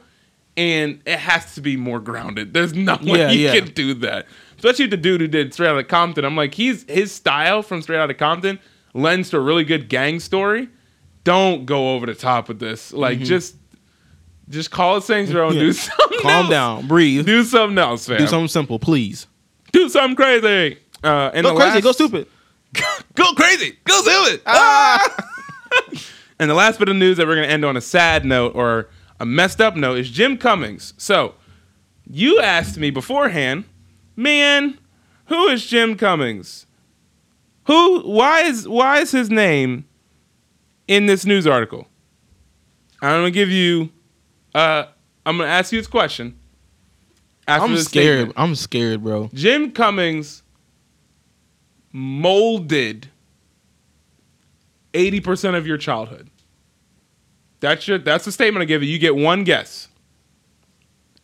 and 0.58 1.02
it 1.06 1.18
has 1.20 1.56
to 1.56 1.62
be 1.62 1.76
more 1.78 2.00
grounded. 2.00 2.54
There's 2.54 2.74
no 2.74 2.96
way 3.02 3.20
Yeah, 3.20 3.32
you 3.32 3.40
yeah. 3.46 3.56
can 3.60 3.74
do 3.74 3.94
that. 3.96 4.28
Especially 4.58 4.86
the 4.88 4.98
dude 4.98 5.20
who 5.22 5.28
did 5.28 5.54
Straight 5.54 5.68
Outta 5.70 5.84
Compton. 5.84 6.24
I'm 6.24 6.36
like, 6.38 6.54
he's 6.54 6.84
his 6.90 7.12
style 7.12 7.62
from 7.62 7.82
Straight 7.82 7.98
Outta 8.00 8.14
Compton 8.14 8.60
lends 8.96 9.30
to 9.30 9.38
a 9.38 9.40
really 9.40 9.64
good 9.64 9.90
gang 9.90 10.20
story. 10.20 10.70
Don't 11.24 11.66
go 11.66 11.94
over 11.94 12.06
the 12.08 12.16
top 12.16 12.48
with 12.48 12.60
this. 12.60 12.92
Like 12.94 13.20
just 13.20 13.56
just 14.50 14.72
call 14.72 14.98
it 14.98 15.04
Saints 15.04 15.32
Row 15.32 15.50
and 15.50 15.58
Mm-hmm. 15.58 15.66
Yeah. 15.66 15.68
do 15.68 15.74
something 15.74 16.20
Calm 16.22 16.32
else. 16.46 16.50
down, 16.50 16.88
breathe, 16.88 17.26
Do 17.26 17.44
something 17.44 17.78
else, 17.78 18.08
fam. 18.08 18.18
do 18.18 18.28
something 18.28 18.48
simple, 18.48 18.80
please. 18.80 19.28
Do 19.72 19.90
something 19.90 20.16
crazy. 20.16 20.78
Uh, 21.04 21.32
and 21.34 21.44
Go 21.44 21.56
crazy, 21.56 21.72
last- 21.74 21.84
go 21.84 21.92
stupid. 21.92 22.28
go 23.16 23.34
crazy, 23.34 23.78
go 23.86 24.02
stupid. 24.02 24.42
Ah! 24.46 25.16
and 26.40 26.50
the 26.50 26.54
last 26.54 26.80
bit 26.80 26.90
of 26.90 26.96
news 26.96 27.18
that 27.18 27.26
we're 27.28 27.36
going 27.36 27.48
to 27.48 27.54
end 27.54 27.66
on 27.66 27.76
a 27.78 27.82
sad 27.82 28.24
note 28.26 28.54
or 28.56 28.90
a 29.20 29.26
messed 29.26 29.62
up 29.62 29.76
note 29.76 29.98
is 29.98 30.10
Jim 30.10 30.38
Cummings. 30.38 30.94
So, 30.98 31.36
you 32.10 32.40
asked 32.42 32.78
me 32.78 32.90
beforehand, 32.92 33.64
man, 34.16 34.78
who 35.28 35.48
is 35.48 35.66
Jim 35.66 35.96
Cummings? 35.96 36.66
Who? 37.66 38.02
Why 38.02 38.42
is 38.42 38.68
why 38.68 39.00
is 39.00 39.12
his 39.12 39.30
name 39.30 39.86
in 40.88 41.06
this 41.06 41.26
news 41.26 41.48
article? 41.48 41.88
I'm 43.02 43.22
going 43.22 43.26
to 43.26 43.32
give 43.32 43.50
you. 43.50 43.90
Uh, 44.54 44.86
I'm 45.26 45.38
going 45.38 45.48
to 45.48 45.52
ask 45.54 45.72
you 45.72 45.80
this 45.80 45.88
question. 45.88 46.40
After 47.48 47.66
I'm 47.66 47.74
this 47.74 47.86
scared. 47.86 48.18
statement. 48.18 48.40
I'm 48.40 48.56
scared, 48.56 49.04
bro. 49.04 49.30
Jim 49.34 49.72
Cummings 49.72 50.44
molded 51.92 53.10
80% 54.94 55.56
of 55.56 55.68
your 55.68 55.78
childhood. 55.78 56.30
That's 57.60 57.88
your 57.88 57.98
that's 57.98 58.26
the 58.26 58.32
statement 58.32 58.62
I 58.62 58.66
give 58.66 58.84
you. 58.84 58.90
You 58.90 59.00
get 59.00 59.16
one 59.16 59.44
guess. 59.44 59.88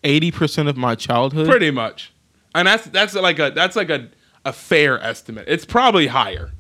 Eighty 0.04 0.32
percent 0.32 0.70
of 0.70 0.78
my 0.78 0.96
childhood. 0.96 1.48
Pretty 1.48 1.70
much. 1.70 2.14
And 2.56 2.68
that's 2.68 2.86
that's 2.86 3.14
like 3.14 3.38
a 3.38 3.52
that's 3.52 3.76
like 3.76 3.90
a, 3.90 4.10
a 4.46 4.54
fair 4.54 5.02
estimate. 5.02 5.46
It's 5.48 5.66
probably 5.66 6.08
higher. 6.08 6.52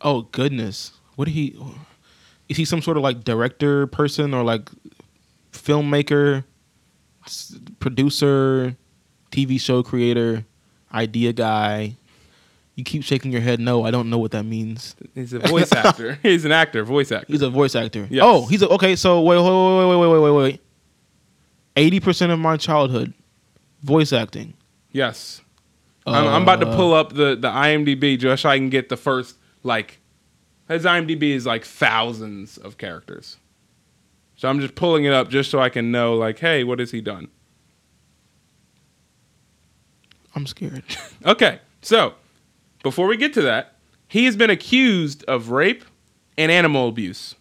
Oh 0.00 0.22
goodness, 0.22 0.92
what 1.16 1.26
did 1.26 1.32
he? 1.32 1.56
Is 2.48 2.56
he 2.56 2.64
some 2.64 2.82
sort 2.82 2.96
of 2.96 3.02
like 3.02 3.24
director 3.24 3.86
person 3.86 4.34
or 4.34 4.42
like 4.42 4.68
filmmaker, 5.52 6.44
producer, 7.78 8.76
TV 9.30 9.60
show 9.60 9.82
creator, 9.82 10.44
idea 10.92 11.32
guy? 11.32 11.96
You 12.74 12.84
keep 12.84 13.04
shaking 13.04 13.30
your 13.30 13.42
head. 13.42 13.60
No, 13.60 13.84
I 13.84 13.90
don't 13.90 14.08
know 14.08 14.18
what 14.18 14.30
that 14.30 14.44
means. 14.44 14.96
He's 15.14 15.34
a 15.34 15.40
voice 15.40 15.70
actor. 15.72 16.14
He's 16.22 16.46
an 16.46 16.52
actor, 16.52 16.84
voice 16.84 17.12
actor. 17.12 17.26
He's 17.30 17.42
a 17.42 17.50
voice 17.50 17.74
actor. 17.76 18.08
Yes. 18.10 18.22
Oh, 18.24 18.46
he's 18.46 18.62
a 18.62 18.68
okay. 18.70 18.96
So 18.96 19.20
wait, 19.20 19.36
wait, 19.36 19.44
wait, 19.44 19.88
wait, 19.88 19.96
wait, 19.96 20.08
wait, 20.08 20.20
wait, 20.20 20.42
wait. 20.42 20.60
Eighty 21.76 22.00
percent 22.00 22.32
of 22.32 22.38
my 22.38 22.56
childhood, 22.56 23.12
voice 23.82 24.12
acting. 24.12 24.54
Yes. 24.92 25.40
I'm, 26.06 26.26
I'm 26.26 26.42
about 26.42 26.60
to 26.60 26.68
Uh, 26.68 26.76
pull 26.76 26.94
up 26.94 27.10
the, 27.14 27.36
the 27.36 27.48
IMDb 27.48 28.18
just 28.18 28.42
so 28.42 28.48
I 28.48 28.58
can 28.58 28.68
get 28.70 28.88
the 28.88 28.96
first 28.96 29.36
like 29.62 30.00
his 30.68 30.84
IMDb 30.84 31.30
is 31.30 31.46
like 31.46 31.64
thousands 31.64 32.58
of 32.58 32.78
characters. 32.78 33.36
So 34.36 34.48
I'm 34.48 34.58
just 34.60 34.74
pulling 34.74 35.04
it 35.04 35.12
up 35.12 35.28
just 35.28 35.50
so 35.50 35.60
I 35.60 35.68
can 35.68 35.92
know 35.92 36.14
like, 36.14 36.38
hey, 36.38 36.64
what 36.64 36.78
has 36.80 36.90
he 36.90 37.00
done? 37.00 37.28
I'm 40.34 40.46
scared. 40.46 40.84
Okay, 41.24 41.60
so 41.82 42.14
before 42.82 43.06
we 43.06 43.16
get 43.16 43.32
to 43.34 43.42
that, 43.42 43.76
he 44.08 44.24
has 44.24 44.34
been 44.34 44.50
accused 44.50 45.22
of 45.28 45.50
rape 45.50 45.84
and 46.36 46.50
animal 46.50 46.88
abuse. 46.88 47.36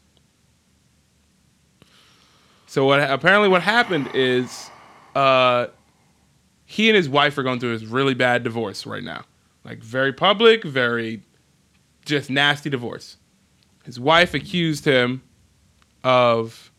So 2.67 2.85
what 2.85 2.99
apparently 2.99 3.49
what 3.49 3.63
happened 3.63 4.09
is 4.13 4.69
uh, 5.15 5.67
he 6.71 6.87
and 6.87 6.95
his 6.95 7.09
wife 7.09 7.37
are 7.37 7.43
going 7.43 7.59
through 7.59 7.77
this 7.77 7.87
really 7.87 8.13
bad 8.13 8.45
divorce 8.45 8.85
right 8.85 9.03
now. 9.03 9.25
Like 9.65 9.79
very 9.79 10.13
public, 10.13 10.63
very 10.63 11.21
just 12.05 12.29
nasty 12.29 12.69
divorce. 12.69 13.17
His 13.83 13.99
wife 13.99 14.33
accused 14.33 14.85
him 14.85 15.21
of 16.01 16.71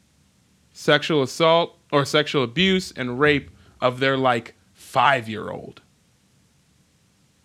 sexual 0.72 1.22
assault 1.22 1.76
or 1.92 2.06
sexual 2.06 2.42
abuse 2.42 2.90
and 2.92 3.20
rape 3.20 3.50
of 3.82 4.00
their 4.00 4.16
like 4.16 4.54
5-year-old. 4.80 5.82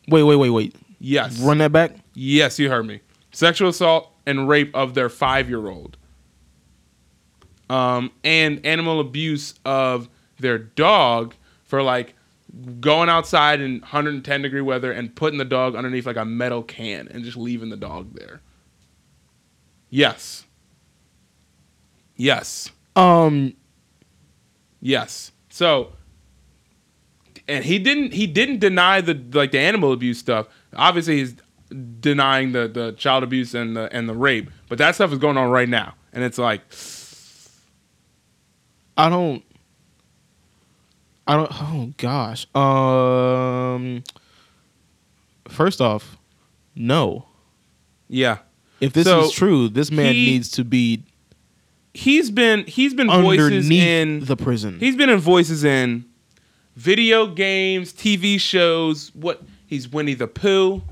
wait, 0.07 0.23
wait, 0.23 0.38
wait, 0.38 0.49
wait. 0.49 0.75
Yes. 0.99 1.41
Run 1.41 1.57
that 1.57 1.73
back. 1.73 1.97
Yes, 2.13 2.57
you 2.57 2.69
heard 2.69 2.86
me. 2.86 3.01
Sexual 3.33 3.69
assault 3.71 4.10
and 4.25 4.47
rape 4.47 4.73
of 4.73 4.93
their 4.93 5.10
five 5.10 5.49
year 5.49 5.67
old. 5.67 5.97
Um, 7.69 8.10
and 8.23 8.65
animal 8.65 9.01
abuse 9.01 9.53
of 9.65 10.07
their 10.39 10.57
dog 10.57 11.36
for 11.65 11.83
like 11.83 12.15
going 12.79 13.09
outside 13.09 13.61
in 13.61 13.79
110 13.81 14.41
degree 14.41 14.61
weather 14.61 14.91
and 14.91 15.15
putting 15.15 15.37
the 15.37 15.45
dog 15.45 15.75
underneath 15.75 16.05
like 16.05 16.17
a 16.17 16.25
metal 16.25 16.63
can 16.63 17.07
and 17.09 17.23
just 17.23 17.37
leaving 17.37 17.69
the 17.69 17.77
dog 17.77 18.13
there. 18.13 18.41
Yes. 19.89 20.45
Yes. 22.15 22.71
Um, 22.95 23.53
Yes. 24.79 25.31
So 25.49 25.93
and 27.47 27.63
he 27.63 27.79
didn't 27.79 28.13
he 28.13 28.27
didn't 28.27 28.59
deny 28.59 29.01
the 29.01 29.13
like 29.33 29.51
the 29.51 29.59
animal 29.59 29.91
abuse 29.93 30.19
stuff. 30.19 30.47
Obviously 30.75 31.17
he's 31.17 31.35
denying 31.99 32.51
the 32.51 32.67
the 32.67 32.91
child 32.93 33.23
abuse 33.23 33.53
and 33.53 33.75
the 33.75 33.91
and 33.93 34.07
the 34.07 34.13
rape, 34.13 34.49
but 34.69 34.77
that 34.77 34.95
stuff 34.95 35.11
is 35.11 35.19
going 35.19 35.37
on 35.37 35.49
right 35.49 35.69
now. 35.69 35.95
And 36.13 36.23
it's 36.23 36.37
like 36.37 36.61
I 38.97 39.09
don't. 39.09 39.43
I 41.27 41.35
don't. 41.35 41.51
Oh 41.53 41.93
gosh. 41.97 42.47
Um. 42.55 44.03
First 45.47 45.79
off, 45.81 46.17
no. 46.75 47.25
yeah. 48.09 48.39
If 48.79 48.93
this 48.93 49.05
So, 49.05 49.21
is 49.25 49.31
true, 49.31 49.69
this 49.69 49.89
man 49.91 50.13
he- 50.13 50.25
needs 50.25 50.51
to 50.51 50.63
be 50.63 51.03
He's 51.93 52.29
been 52.29 52.63
he's 52.65 52.93
been 52.93 53.07
voices 53.09 53.69
in 53.71 54.19
the 54.25 54.35
prison. 54.37 54.79
He's 54.79 54.95
been 54.95 55.09
in 55.09 55.19
voices 55.19 55.63
in 55.63 56.05
video 56.75 57.25
games, 57.27 57.91
TV 57.91 58.39
shows. 58.39 59.09
What 59.15 59.41
he's 59.65 59.89
Winnie 59.89 60.13
the 60.13 60.27
Pooh. 60.27 60.83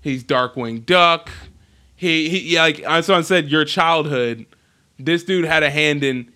He's 0.00 0.22
Darkwing 0.22 0.86
Duck. 0.86 1.30
He, 1.96 2.28
he 2.28 2.54
yeah, 2.54 2.62
like 2.62 2.84
I 2.84 3.00
someone 3.00 3.24
said, 3.24 3.48
your 3.50 3.64
childhood. 3.64 4.46
This 5.00 5.24
dude 5.24 5.44
had 5.46 5.62
a 5.64 5.70
hand 5.70 6.04
in 6.04 6.30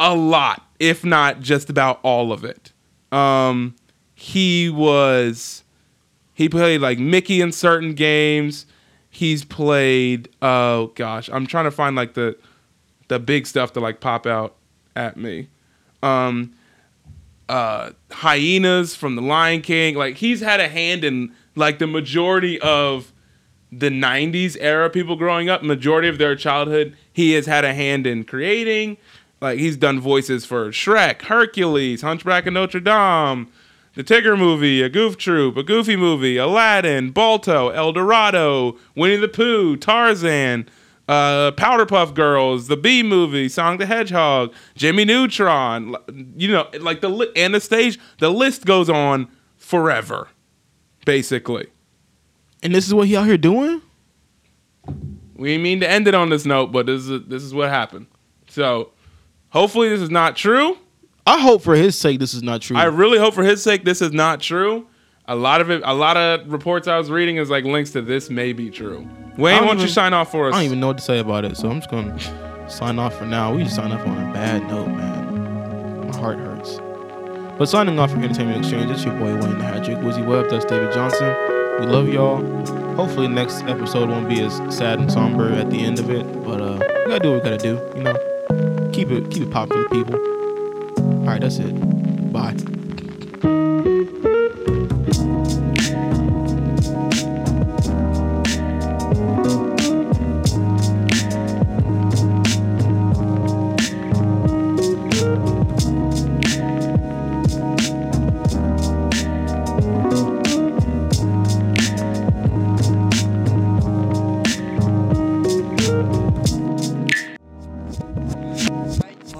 a 0.00 0.14
lot, 0.14 0.62
if 0.78 1.04
not 1.04 1.40
just 1.40 1.68
about 1.68 2.00
all 2.02 2.32
of 2.32 2.44
it. 2.44 2.71
Um, 3.12 3.76
he 4.14 4.68
was 4.68 5.64
he 6.34 6.48
played 6.48 6.80
like 6.80 6.98
Mickey 6.98 7.40
in 7.40 7.52
certain 7.52 7.94
games. 7.94 8.66
He's 9.10 9.44
played 9.44 10.28
oh 10.40 10.92
gosh, 10.94 11.28
I'm 11.32 11.46
trying 11.46 11.64
to 11.64 11.70
find 11.70 11.96
like 11.96 12.14
the 12.14 12.36
the 13.08 13.18
big 13.18 13.46
stuff 13.46 13.72
to 13.74 13.80
like 13.80 14.00
pop 14.00 14.26
out 14.26 14.54
at 14.96 15.16
me. 15.16 15.48
Um 16.02 16.54
uh 17.48 17.90
hyenas 18.10 18.94
from 18.94 19.16
the 19.16 19.22
Lion 19.22 19.60
King. 19.60 19.96
Like 19.96 20.16
he's 20.16 20.40
had 20.40 20.60
a 20.60 20.68
hand 20.68 21.04
in 21.04 21.34
like 21.54 21.78
the 21.78 21.86
majority 21.86 22.60
of 22.60 23.12
the 23.72 23.88
90s 23.88 24.56
era 24.60 24.90
people 24.90 25.16
growing 25.16 25.48
up, 25.48 25.62
majority 25.62 26.06
of 26.06 26.18
their 26.18 26.36
childhood, 26.36 26.94
he 27.12 27.32
has 27.32 27.46
had 27.46 27.64
a 27.64 27.72
hand 27.72 28.06
in 28.06 28.22
creating. 28.22 28.98
Like 29.42 29.58
he's 29.58 29.76
done 29.76 30.00
voices 30.00 30.46
for 30.46 30.68
Shrek, 30.70 31.22
Hercules, 31.22 32.00
Hunchback 32.02 32.46
of 32.46 32.54
Notre 32.54 32.80
Dame, 32.80 33.48
the 33.94 34.04
Tigger 34.04 34.38
movie, 34.38 34.80
a 34.82 34.88
Goof 34.88 35.16
Troop, 35.18 35.56
a 35.56 35.64
Goofy 35.64 35.96
movie, 35.96 36.36
Aladdin, 36.36 37.10
Balto, 37.10 37.68
El 37.70 37.92
Dorado, 37.92 38.78
Winnie 38.94 39.16
the 39.16 39.26
Pooh, 39.28 39.76
Tarzan, 39.76 40.68
uh, 41.08 41.50
Powderpuff 41.56 42.14
Girls, 42.14 42.68
the 42.68 42.76
Bee 42.76 43.02
movie, 43.02 43.48
Sonic 43.48 43.80
the 43.80 43.86
Hedgehog, 43.86 44.54
Jimmy 44.76 45.04
Neutron. 45.04 45.96
You 46.36 46.52
know, 46.52 46.68
like 46.80 47.00
the 47.00 47.08
li- 47.10 47.32
Anastasia. 47.36 47.98
The 48.20 48.30
list 48.30 48.64
goes 48.64 48.88
on 48.88 49.28
forever, 49.56 50.28
basically. 51.04 51.66
and 52.62 52.72
this 52.72 52.86
is 52.86 52.94
what 52.94 53.08
he 53.08 53.16
out 53.16 53.26
here 53.26 53.36
doing. 53.36 53.82
We 55.34 55.48
didn't 55.48 55.64
mean 55.64 55.80
to 55.80 55.90
end 55.90 56.06
it 56.06 56.14
on 56.14 56.30
this 56.30 56.46
note, 56.46 56.70
but 56.70 56.86
this 56.86 57.08
is 57.08 57.26
this 57.26 57.42
is 57.42 57.52
what 57.52 57.68
happened. 57.70 58.06
So, 58.48 58.92
hopefully, 59.52 59.88
this 59.88 60.00
is 60.00 60.10
not 60.10 60.36
true. 60.36 60.76
I 61.26 61.40
hope 61.40 61.62
for 61.62 61.74
his 61.74 61.96
sake 61.96 62.18
this 62.18 62.34
is 62.34 62.42
not 62.42 62.62
true. 62.62 62.76
I 62.76 62.84
really 62.84 63.18
hope 63.18 63.34
for 63.34 63.44
his 63.44 63.62
sake 63.62 63.84
this 63.84 64.02
is 64.02 64.12
not 64.12 64.40
true. 64.40 64.86
A 65.26 65.36
lot 65.36 65.60
of 65.60 65.70
it, 65.70 65.82
a 65.84 65.94
lot 65.94 66.16
of 66.16 66.50
reports 66.52 66.88
I 66.88 66.98
was 66.98 67.10
reading 67.10 67.36
is 67.36 67.48
like 67.48 67.64
links 67.64 67.92
to 67.92 68.02
this 68.02 68.28
may 68.28 68.52
be 68.52 68.70
true. 68.70 69.08
Wayne, 69.38 69.62
why 69.62 69.66
don't 69.68 69.80
you 69.80 69.88
sign 69.88 70.12
off 70.12 70.32
for 70.32 70.48
us? 70.48 70.54
I 70.54 70.58
don't 70.58 70.66
even 70.66 70.80
know 70.80 70.88
what 70.88 70.98
to 70.98 71.04
say 71.04 71.20
about 71.20 71.44
it, 71.44 71.56
so 71.56 71.70
I'm 71.70 71.78
just 71.78 71.90
gonna 71.90 72.68
sign 72.68 72.98
off 72.98 73.16
for 73.16 73.24
now. 73.24 73.54
We 73.54 73.62
just 73.62 73.76
sign 73.76 73.92
off 73.92 74.06
on 74.06 74.18
a 74.18 74.32
bad 74.32 74.66
note, 74.68 74.88
man. 74.88 76.08
My 76.10 76.16
heart 76.16 76.38
hurts. 76.38 76.80
But 77.56 77.66
signing 77.66 77.98
off 78.00 78.10
for 78.10 78.16
Entertainment 78.16 78.58
Exchange, 78.58 78.90
it's 78.90 79.04
your 79.04 79.14
boy 79.14 79.32
Wayne 79.34 79.58
the 79.58 79.64
Hattrick, 79.64 80.02
Wizzy 80.02 80.26
Webb, 80.26 80.50
that's 80.50 80.64
David 80.64 80.92
Johnson. 80.92 81.28
We 81.78 81.86
love 81.86 82.08
y'all. 82.08 82.42
Hopefully 82.96 83.28
next 83.28 83.62
episode 83.62 84.10
won't 84.10 84.28
be 84.28 84.40
as 84.40 84.56
sad 84.76 84.98
and 84.98 85.10
somber 85.10 85.50
at 85.50 85.70
the 85.70 85.78
end 85.78 86.00
of 86.00 86.10
it, 86.10 86.24
but 86.44 86.60
uh, 86.60 86.78
we 86.80 87.12
gotta 87.12 87.20
do 87.20 87.32
what 87.32 87.44
we 87.44 87.50
gotta 87.50 87.58
do, 87.58 87.80
you 87.96 88.02
know. 88.02 88.31
Keep 88.92 89.10
it 89.10 89.30
keep 89.30 89.42
it 89.44 89.50
popping 89.50 89.84
people. 89.88 90.16
All 90.16 91.26
right, 91.26 91.40
that's 91.40 91.58
it. 91.58 91.72
Bye. 92.32 92.71